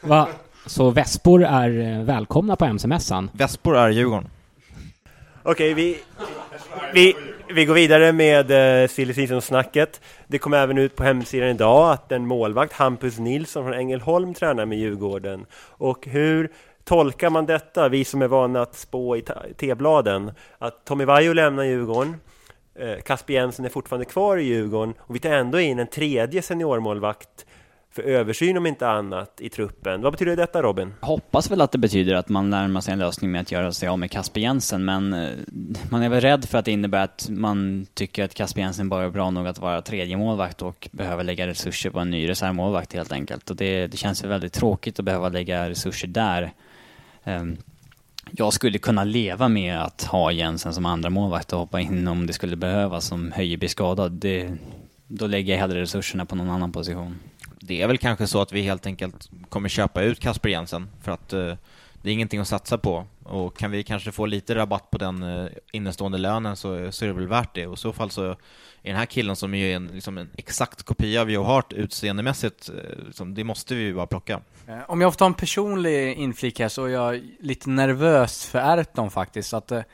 [0.00, 0.28] Va?
[0.66, 3.30] Så Vespor är eh, välkomna på MC-mässan?
[3.32, 4.30] Vespor är Djurgården.
[5.42, 5.98] Okej, vi,
[6.92, 7.16] vi,
[7.54, 10.00] vi går vidare med uh, silly season-snacket.
[10.26, 14.66] Det kom även ut på hemsidan idag att en målvakt, Hampus Nilsson från Ängelholm, tränar
[14.66, 15.46] med Djurgården.
[15.56, 16.50] Och hur
[16.84, 19.24] tolkar man detta, vi som är vana att spå i
[19.56, 20.32] T-bladen?
[20.58, 22.16] Att Tommy Vaiho lämnar Djurgården,
[22.74, 26.42] eh, Kasper Jensen är fortfarande kvar i Djurgården och vi tar ändå in en tredje
[26.42, 27.46] seniormålvakt
[27.94, 30.02] för översyn om inte annat i truppen.
[30.02, 30.94] Vad betyder detta Robin?
[31.00, 33.72] Jag hoppas väl att det betyder att man närmar sig en lösning med att göra
[33.72, 35.30] sig av med Kasper Jensen, men eh,
[35.90, 39.04] man är väl rädd för att det innebär att man tycker att Kasper Jensen bara
[39.04, 42.92] är bra nog att vara tredje målvakt och behöver lägga resurser på en ny reservmålvakt
[42.92, 43.50] helt enkelt.
[43.50, 46.52] Och det, det känns ju väldigt tråkigt att behöva lägga resurser där.
[47.24, 47.56] Ehm,
[48.30, 52.26] jag skulle kunna leva med att ha Jensen som andra målvakt och hoppa in om
[52.26, 54.12] det skulle behövas som Höjer blir skadad.
[54.12, 54.52] Det,
[55.06, 57.18] då lägger jag hellre resurserna på någon annan position
[57.66, 61.12] det är väl kanske så att vi helt enkelt kommer köpa ut Kasper Jensen för
[61.12, 61.54] att uh,
[62.04, 63.06] det är ingenting att satsa på.
[63.22, 67.04] Och kan vi kanske få lite rabatt på den eh, innestående lönen så, eh, så
[67.04, 67.66] är det väl värt det.
[67.66, 68.36] Och i så fall så är
[68.82, 72.70] den här killen som är en, liksom en exakt kopia av Joe Hart utseendemässigt,
[73.06, 74.40] liksom, det måste vi ju bara plocka.
[74.86, 79.10] Om jag får ta en personlig inflik här så är jag lite nervös för Erton
[79.10, 79.54] faktiskt.
[79.54, 79.84] Att, jag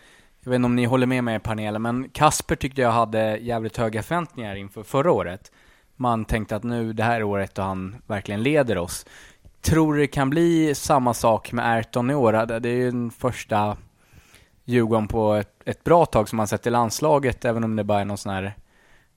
[0.51, 3.77] vet inte om ni håller med mig i panelen, men Kasper tyckte jag hade jävligt
[3.77, 5.51] höga förväntningar inför förra året
[6.01, 9.07] man tänkte att nu, det här året då han verkligen leder oss.
[9.61, 12.61] Tror det kan bli samma sak med Ayrton i år?
[12.61, 13.77] Det är ju den första
[14.65, 18.01] Djurgården på ett, ett bra tag som man sett i landslaget, även om det bara
[18.01, 18.57] är någon sån här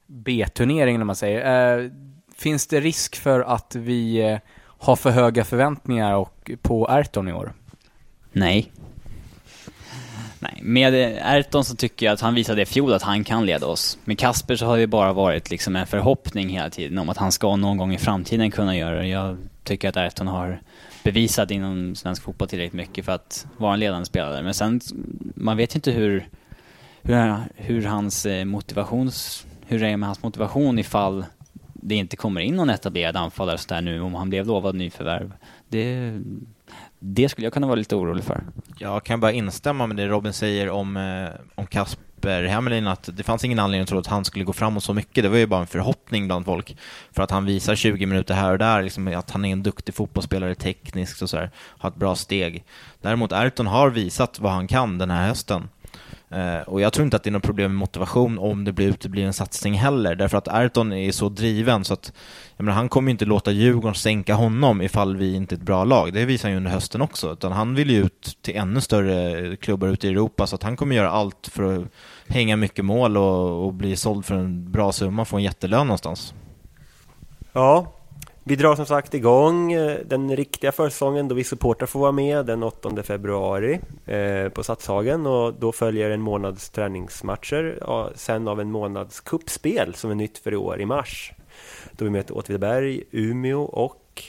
[0.08, 1.78] B-turnering, när man säger.
[1.80, 1.90] Eh,
[2.36, 7.34] finns det risk för att vi eh, har för höga förväntningar och, på Ayrton i
[7.34, 7.54] år?
[8.32, 8.72] Nej,
[10.44, 13.68] Nej, med Erton så tycker jag att han visade i fjol att han kan leda
[13.68, 13.98] oss.
[14.04, 17.32] Med Kasper så har det bara varit liksom en förhoppning hela tiden om att han
[17.32, 19.08] ska någon gång i framtiden kunna göra det.
[19.08, 20.60] Jag tycker att Erton har
[21.04, 24.44] bevisat inom svensk fotboll tillräckligt mycket för att vara en ledande spelare.
[24.44, 24.82] Men sen,
[25.36, 26.28] man vet ju inte hur,
[27.02, 31.26] hur, hur hans eh, motivations, hur det är med hans motivation ifall
[31.74, 35.34] det inte kommer in någon etablerad anfallare sådär nu om han blev lovad nyförvärv.
[35.70, 36.20] Det,
[37.00, 38.44] det skulle jag kunna vara lite orolig för.
[38.78, 43.24] Jag kan bara instämma med det Robin säger om, eh, om Kasper Hämelin, att det
[43.24, 45.24] fanns ingen anledning att tro att han skulle gå framåt så mycket.
[45.24, 46.78] Det var ju bara en förhoppning bland folk.
[47.12, 49.96] För att han visar 20 minuter här och där, liksom, att han är en duktig
[49.96, 52.64] fotbollsspelare tekniskt och sådär, har ett bra steg.
[53.02, 55.70] Däremot Ayrton har visat vad han kan den här hösten.
[56.34, 58.88] Eh, och jag tror inte att det är något problem med motivation om det blir
[58.88, 62.14] utebliven satsning heller, därför att Ayrton är så driven så att
[62.58, 65.64] jag menar, han kommer ju inte låta Djurgården sänka honom ifall vi inte är ett
[65.64, 66.14] bra lag.
[66.14, 67.34] Det visar han ju under hösten också.
[67.34, 70.76] Utan han vill ju ut till ännu större klubbar ute i Europa så att han
[70.76, 71.88] kommer göra allt för att
[72.28, 75.88] hänga mycket mål och, och bli såld för en bra summa och få en jättelön
[75.88, 76.34] någonstans.
[77.54, 77.94] Ja,
[78.44, 82.46] vi drar som sagt igång eh, den riktiga försäsongen då vi supportrar får vara med
[82.46, 87.80] den 8 februari eh, på Satshagen och då följer en månads träningsmatcher
[88.16, 91.32] sen av en månads kuppspel som är nytt för i år i mars.
[91.92, 94.24] Då vi möter Åtvidaberg, Umeå och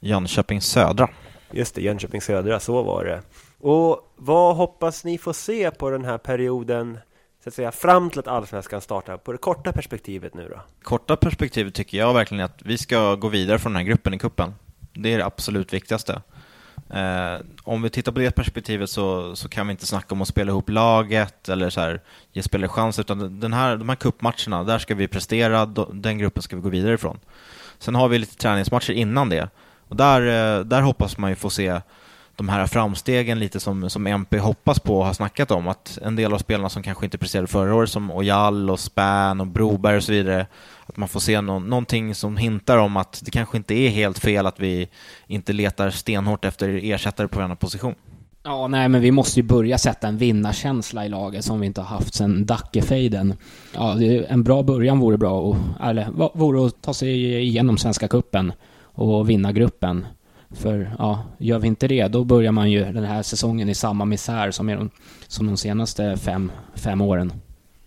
[0.00, 1.08] Jönköping Södra.
[1.50, 3.22] Just det, Jönköping Södra, så var det.
[3.60, 6.98] Och vad hoppas ni få se på den här perioden
[7.44, 10.60] så att säga, fram till att Allsvenskan startar på det korta perspektivet nu då?
[10.82, 14.14] Korta perspektivet tycker jag verkligen är att vi ska gå vidare från den här gruppen
[14.14, 14.54] i kuppen.
[14.92, 16.22] Det är det absolut viktigaste.
[16.90, 20.28] Eh, om vi tittar på det perspektivet så, så kan vi inte snacka om att
[20.28, 22.00] spela ihop laget eller så här,
[22.32, 26.42] ge spelare chans, utan den här, de här kuppmatcherna, där ska vi prestera, den gruppen
[26.42, 27.18] ska vi gå vidare ifrån.
[27.78, 29.48] Sen har vi lite träningsmatcher innan det,
[29.88, 31.80] och där, eh, där hoppas man ju få se
[32.38, 35.68] de här framstegen lite som, som MP hoppas på och har snackat om.
[35.68, 39.40] Att en del av spelarna som kanske inte presterade förra året som Ojal och Spän
[39.40, 40.46] och Broberg och så vidare,
[40.86, 44.18] att man får se no någonting som hintar om att det kanske inte är helt
[44.18, 44.88] fel att vi
[45.26, 47.94] inte letar stenhårt efter ersättare på varje position.
[48.42, 51.80] Ja, nej, men vi måste ju börja sätta en vinnarkänsla i laget som vi inte
[51.80, 53.34] har haft sedan Dackefejden.
[53.74, 58.52] Ja, en bra början vore bra, och, eller vore att ta sig igenom Svenska Kuppen
[58.82, 60.06] och vinna gruppen.
[60.50, 64.04] För ja, gör vi inte det, då börjar man ju den här säsongen i samma
[64.04, 64.90] misär som, de,
[65.26, 67.32] som de senaste fem, fem åren.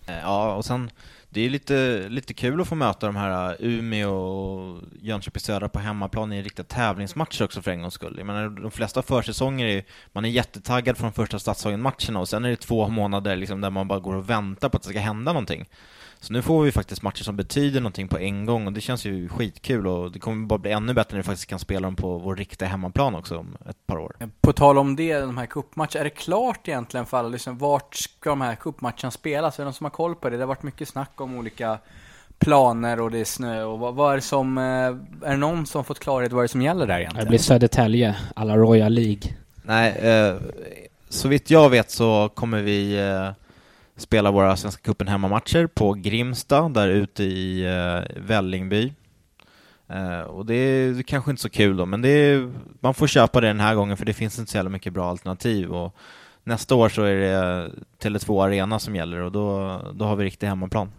[0.06, 0.90] Eh, ja, och sen
[1.34, 5.68] det är lite, lite kul att få möta de här eh, Umeå och Jönköping Södra
[5.68, 8.14] på hemmaplan i en riktig tävlingsmatch också för en gångs skull.
[8.18, 12.50] Jag menar, de flesta försäsonger är man är jättetaggad från första Stadshagen-matcherna och sen är
[12.50, 15.32] det två månader liksom där man bara går och väntar på att det ska hända
[15.32, 15.68] någonting.
[16.22, 19.04] Så nu får vi faktiskt matcher som betyder någonting på en gång och det känns
[19.04, 21.96] ju skitkul och det kommer bara bli ännu bättre när vi faktiskt kan spela dem
[21.96, 24.16] på vår riktiga hemmaplan också om ett par år.
[24.40, 27.94] På tal om det, de här cupmatcherna, är det klart egentligen för alla liksom, vart
[27.94, 29.58] ska de här cupmatcherna spelas?
[29.58, 30.36] Är det någon som har koll på det?
[30.36, 31.78] Det har varit mycket snack om olika
[32.38, 35.66] planer och det är snö och vad, vad är det som, eh, är det någon
[35.66, 37.24] som fått klarhet vad är det som gäller där egentligen?
[37.24, 39.34] Det blir Södertälje, alla Royal League.
[39.62, 40.34] Nej, eh,
[41.08, 43.30] så vitt jag vet så kommer vi eh,
[44.02, 48.92] spela våra Svenska cupen hemmamatcher på Grimsta, där ute i eh, Vällingby.
[49.88, 53.40] Eh, och det är kanske inte så kul då, men det är, man får köpa
[53.40, 55.72] det den här gången för det finns inte så jävla mycket bra alternativ.
[55.72, 55.96] Och
[56.44, 57.70] nästa år så är det
[58.02, 60.92] Tele2 Arena som gäller och då, då har vi riktig hemmaplan.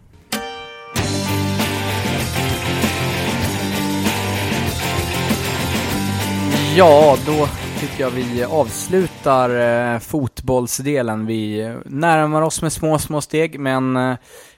[6.76, 7.48] Ja, då
[7.86, 9.50] tycker jag vi avslutar
[9.94, 11.26] eh, fotbollsdelen.
[11.26, 14.16] Vi närmar oss med små, små steg, men eh,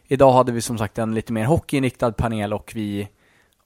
[0.08, 3.08] idag hade vi som sagt en lite mer hockeyinriktad panel och vi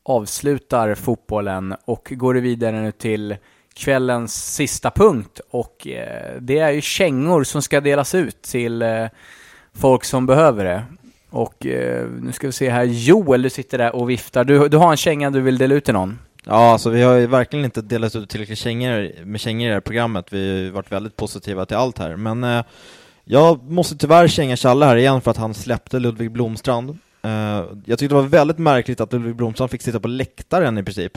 [0.02, 3.36] avslutar fotbollen och går vidare nu till
[3.74, 8.84] kvällens sista punkt och eh, det är ju kängor som ska delas ut till
[9.74, 10.84] folk som behöver det.
[11.30, 11.56] Och
[12.20, 14.44] nu ska vi se här, Joel du sitter där och viftar.
[14.44, 16.18] Du, du har en känga du vill dela ut till någon?
[16.46, 19.74] Ja, alltså vi har ju verkligen inte delat ut tillräckligt kängor, med kängor i det
[19.74, 20.32] här programmet.
[20.32, 22.16] Vi har ju varit väldigt positiva till allt här.
[22.16, 22.64] Men eh,
[23.24, 26.98] jag måste tyvärr känga Challe här igen för att han släppte Ludvig Blomstrand.
[27.22, 27.30] Eh,
[27.84, 31.12] jag tyckte det var väldigt märkligt att Ludvig Blomstrand fick sitta på läktaren i princip.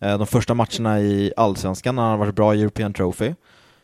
[0.00, 3.34] Eh, de första matcherna i Allsvenskan när han varit bra i European Trophy.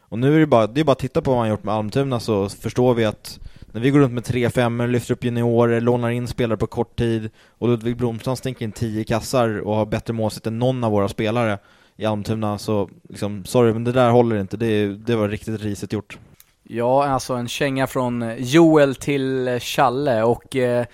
[0.08, 1.74] Och nu är det bara, det är bara att titta på vad han gjort med
[1.74, 3.40] Almtuna så förstår vi att
[3.72, 6.98] när vi går runt med tre femmor, lyfter upp juniorer, lånar in spelare på kort
[6.98, 10.92] tid och Ludvig Blomstrand stänker in tio kassar och har bättre målsätt än någon av
[10.92, 11.58] våra spelare
[11.96, 15.92] i Almtuna så liksom, sorry men det där håller inte, det, det var riktigt risigt
[15.92, 16.18] gjort.
[16.62, 20.86] Ja, alltså en känga från eh, Joel till eh, Challe och eh,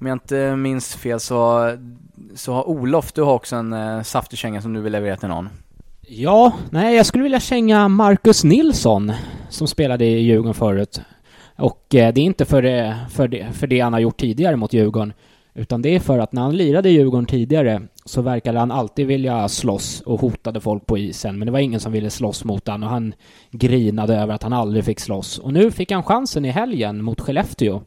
[0.00, 1.70] om jag inte minns fel så,
[2.34, 5.28] så har Olof, du har också en eh, saftig känga som du vill leverera till
[5.28, 5.48] någon.
[6.12, 9.12] Ja, nej jag skulle vilja känga Marcus Nilsson
[9.48, 11.00] som spelade i Djurgården förut.
[11.56, 14.56] Och eh, det är inte för det, för, det, för det han har gjort tidigare
[14.56, 15.12] mot Djurgården,
[15.54, 19.06] utan det är för att när han lirade i Djurgården tidigare så verkade han alltid
[19.06, 22.68] vilja slåss och hotade folk på isen, men det var ingen som ville slåss mot
[22.68, 23.14] honom och han
[23.50, 25.38] grinade över att han aldrig fick slåss.
[25.38, 27.82] Och nu fick han chansen i helgen mot Skellefteå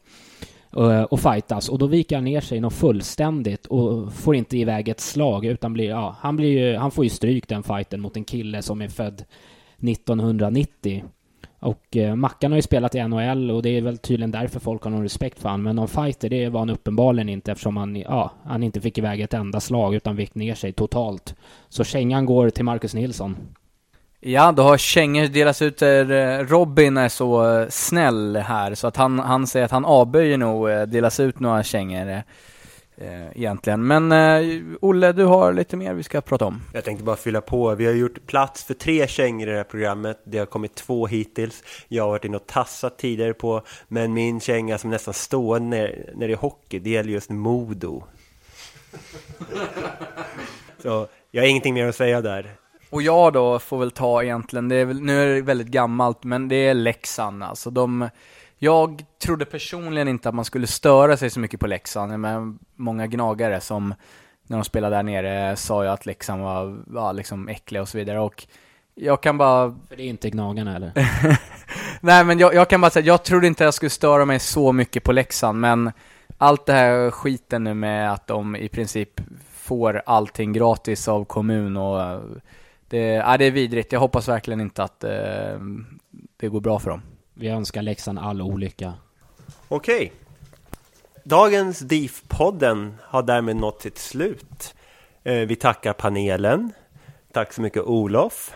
[0.76, 4.88] Eh, och fightas och då viker han ner sig något fullständigt och får inte iväg
[4.88, 8.16] ett slag utan blir, ja, han blir ju, han får ju stryk den fighten mot
[8.16, 9.24] en kille som är född
[9.88, 11.04] 1990
[11.64, 14.82] och eh, Mackan har ju spelat i NHL och det är väl tydligen därför folk
[14.82, 15.62] har någon respekt för honom.
[15.62, 19.20] Men någon fighter, det var han uppenbarligen inte eftersom han, ja, han inte fick iväg
[19.20, 21.34] ett enda slag utan vick ner sig totalt.
[21.68, 23.36] Så kängan går till Marcus Nilsson.
[24.26, 25.88] Ja, då har kängor delats ut eh,
[26.48, 30.70] Robin är så eh, snäll här så att han, han säger att han avböjer nog
[30.70, 32.22] eh, delas ut några kängor
[33.34, 33.86] egentligen.
[33.86, 34.12] Men
[34.80, 36.62] Olle, du har lite mer vi ska prata om.
[36.72, 37.74] Jag tänkte bara fylla på.
[37.74, 40.20] Vi har gjort plats för tre kängor i det här programmet.
[40.24, 41.62] Det har kommit två hittills.
[41.88, 46.12] Jag har varit inne och tassat tidigare på, men min känga som nästan står när,
[46.14, 48.04] när det är hockey, det gäller just Modo.
[50.82, 52.63] Så jag har ingenting mer att säga där.
[52.94, 56.24] Och jag då får väl ta egentligen, det är väl, nu är det väldigt gammalt,
[56.24, 57.70] men det är Leksand alltså.
[57.70, 58.08] De
[58.58, 63.06] jag trodde personligen inte att man skulle störa sig så mycket på Leksand, men många
[63.06, 63.94] gnagare som
[64.46, 67.98] när de spelade där nere sa ju att Leksand var, var liksom äckliga och så
[67.98, 68.46] vidare och
[68.94, 69.74] jag kan bara...
[69.88, 70.92] För det är inte Gnagarna eller?
[72.00, 74.72] Nej men jag, jag, kan bara säga, jag trodde inte jag skulle störa mig så
[74.72, 75.92] mycket på Leksand, men
[76.38, 79.20] allt det här skiten nu med att de i princip
[79.54, 82.20] får allting gratis av kommun och
[82.94, 83.92] det, ja, det är vidrigt.
[83.92, 85.58] Jag hoppas verkligen inte att eh,
[86.36, 87.02] det går bra för dem.
[87.34, 88.94] Vi önskar Leksand all olycka.
[89.68, 90.12] Okej.
[91.24, 94.74] Dagens DIF-podden har därmed nått sitt slut.
[95.22, 96.72] Eh, vi tackar panelen.
[97.32, 98.54] Tack så mycket Olof.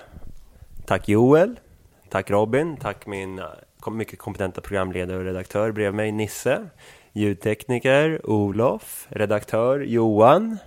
[0.87, 1.61] Tack Joel.
[2.09, 2.77] Tack Robin.
[2.77, 6.67] Tack min eh, mycket kompetenta programledare och redaktör bredvid mig, Nisse.
[7.13, 9.07] Ljudtekniker Olof.
[9.09, 10.59] Redaktör Johan.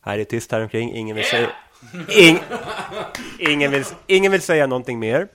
[0.00, 0.92] Här är tyst här omkring.
[0.92, 1.48] Ingen vill säga...
[2.08, 2.38] In...
[3.38, 3.84] ingen, vill...
[4.06, 5.28] Ingen vill säga någonting mer.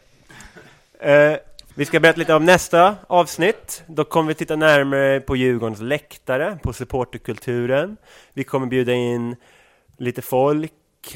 [0.99, 1.35] Eh,
[1.75, 3.83] vi ska berätta lite om nästa avsnitt.
[3.87, 7.97] Då kommer vi titta närmare på Djurgårdens läktare, på supporterkulturen.
[8.33, 9.35] Vi kommer bjuda in
[9.97, 10.73] lite folk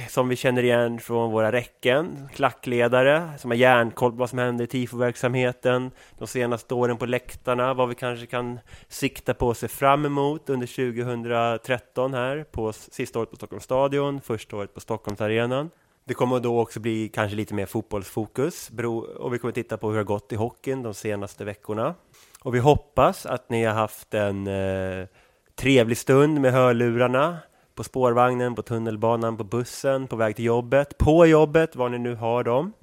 [0.10, 2.30] som vi känner igen från våra räcken.
[2.34, 7.74] Klackledare som har järnkoll på vad som händer i tifoverksamheten, de senaste åren på läktarna,
[7.74, 13.20] vad vi kanske kan sikta på och se fram emot under 2013 här på sista
[13.20, 15.70] året på Stockholms stadion, första året på Stockholmsarenan.
[16.08, 18.72] Det kommer då också bli kanske lite mer fotbollsfokus
[19.18, 21.96] och vi kommer titta på hur det har gått i hockeyn de senaste veckorna.
[22.42, 25.08] Och vi hoppas att ni har haft en eh,
[25.56, 27.38] trevlig stund med hörlurarna
[27.76, 32.16] på spårvagnen, på tunnelbanan, på bussen, på väg till jobbet, på jobbet, var ni nu
[32.16, 32.74] har dem.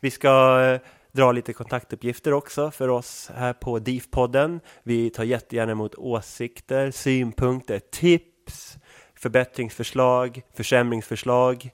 [0.00, 0.80] Vi ska eh,
[1.12, 4.60] dra lite kontaktuppgifter också för oss här på DIF-podden.
[4.82, 8.76] Vi tar jättegärna emot åsikter, synpunkter, tips,
[9.14, 11.70] förbättringsförslag, försämringsförslag.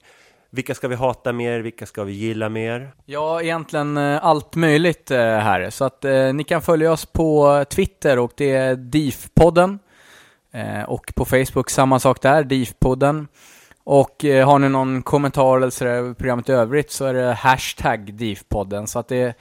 [0.51, 1.59] Vilka ska vi hata mer?
[1.59, 2.91] Vilka ska vi gilla mer?
[3.05, 5.69] Ja, egentligen eh, allt möjligt eh, här.
[5.69, 9.79] Så att eh, ni kan följa oss på Twitter och det är DIF-podden.
[10.51, 13.27] Eh, och på Facebook samma sak där, DIF-podden.
[13.83, 17.99] Och eh, har ni någon kommentar eller sådär programmet i övrigt så är det hashtag
[18.13, 18.85] DIF-podden.
[18.85, 19.33] Så att det är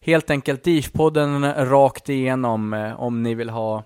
[0.00, 3.84] helt enkelt DIF-podden rakt igenom eh, om ni vill ha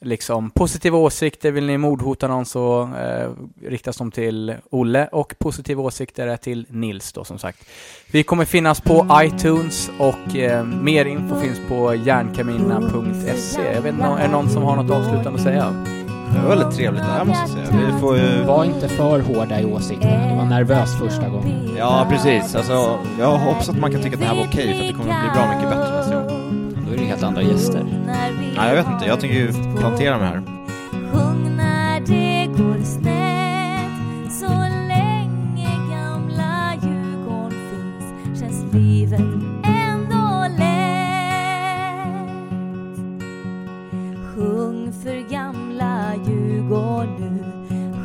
[0.00, 3.30] liksom positiva åsikter, vill ni mordhota någon så eh,
[3.68, 7.66] riktas de till Olle och positiva åsikter är till Nils då som sagt.
[8.12, 13.74] Vi kommer finnas på iTunes och eh, mer info finns på järnkamina.se.
[13.74, 15.99] Jag vet inte, är det någon som har något avslutande att säga?
[16.32, 17.86] Det var väldigt trevligt det här måste jag säga.
[17.92, 18.42] Vi får ju...
[18.42, 20.28] Var inte för hårda i åsikterna.
[20.28, 21.74] Du var nervös första gången.
[21.78, 22.54] Ja, precis.
[22.54, 24.92] Alltså, jag hoppas att man kan tycka att det här var okej för att det
[24.94, 26.74] kommer att bli bra mycket bättre nästa gång.
[26.86, 27.86] Då är det helt andra gäster.
[28.56, 29.06] Nej, jag vet inte.
[29.06, 30.42] Jag tänker ju plantera mig här.
[31.12, 34.48] Sjung när det går snett Så
[34.88, 39.20] länge gamla Djurgården finns Känns livet
[39.64, 40.70] ändå lätt
[44.34, 45.49] Sjung för gamla
[46.70, 47.44] går nu.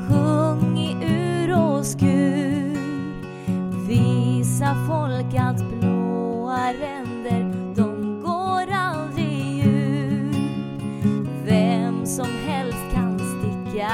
[0.08, 2.78] Sjung i ur och skur.
[3.88, 10.36] Visa folk att blåa ränder, de går aldrig ur.
[11.46, 13.92] Vem som helst kan sticka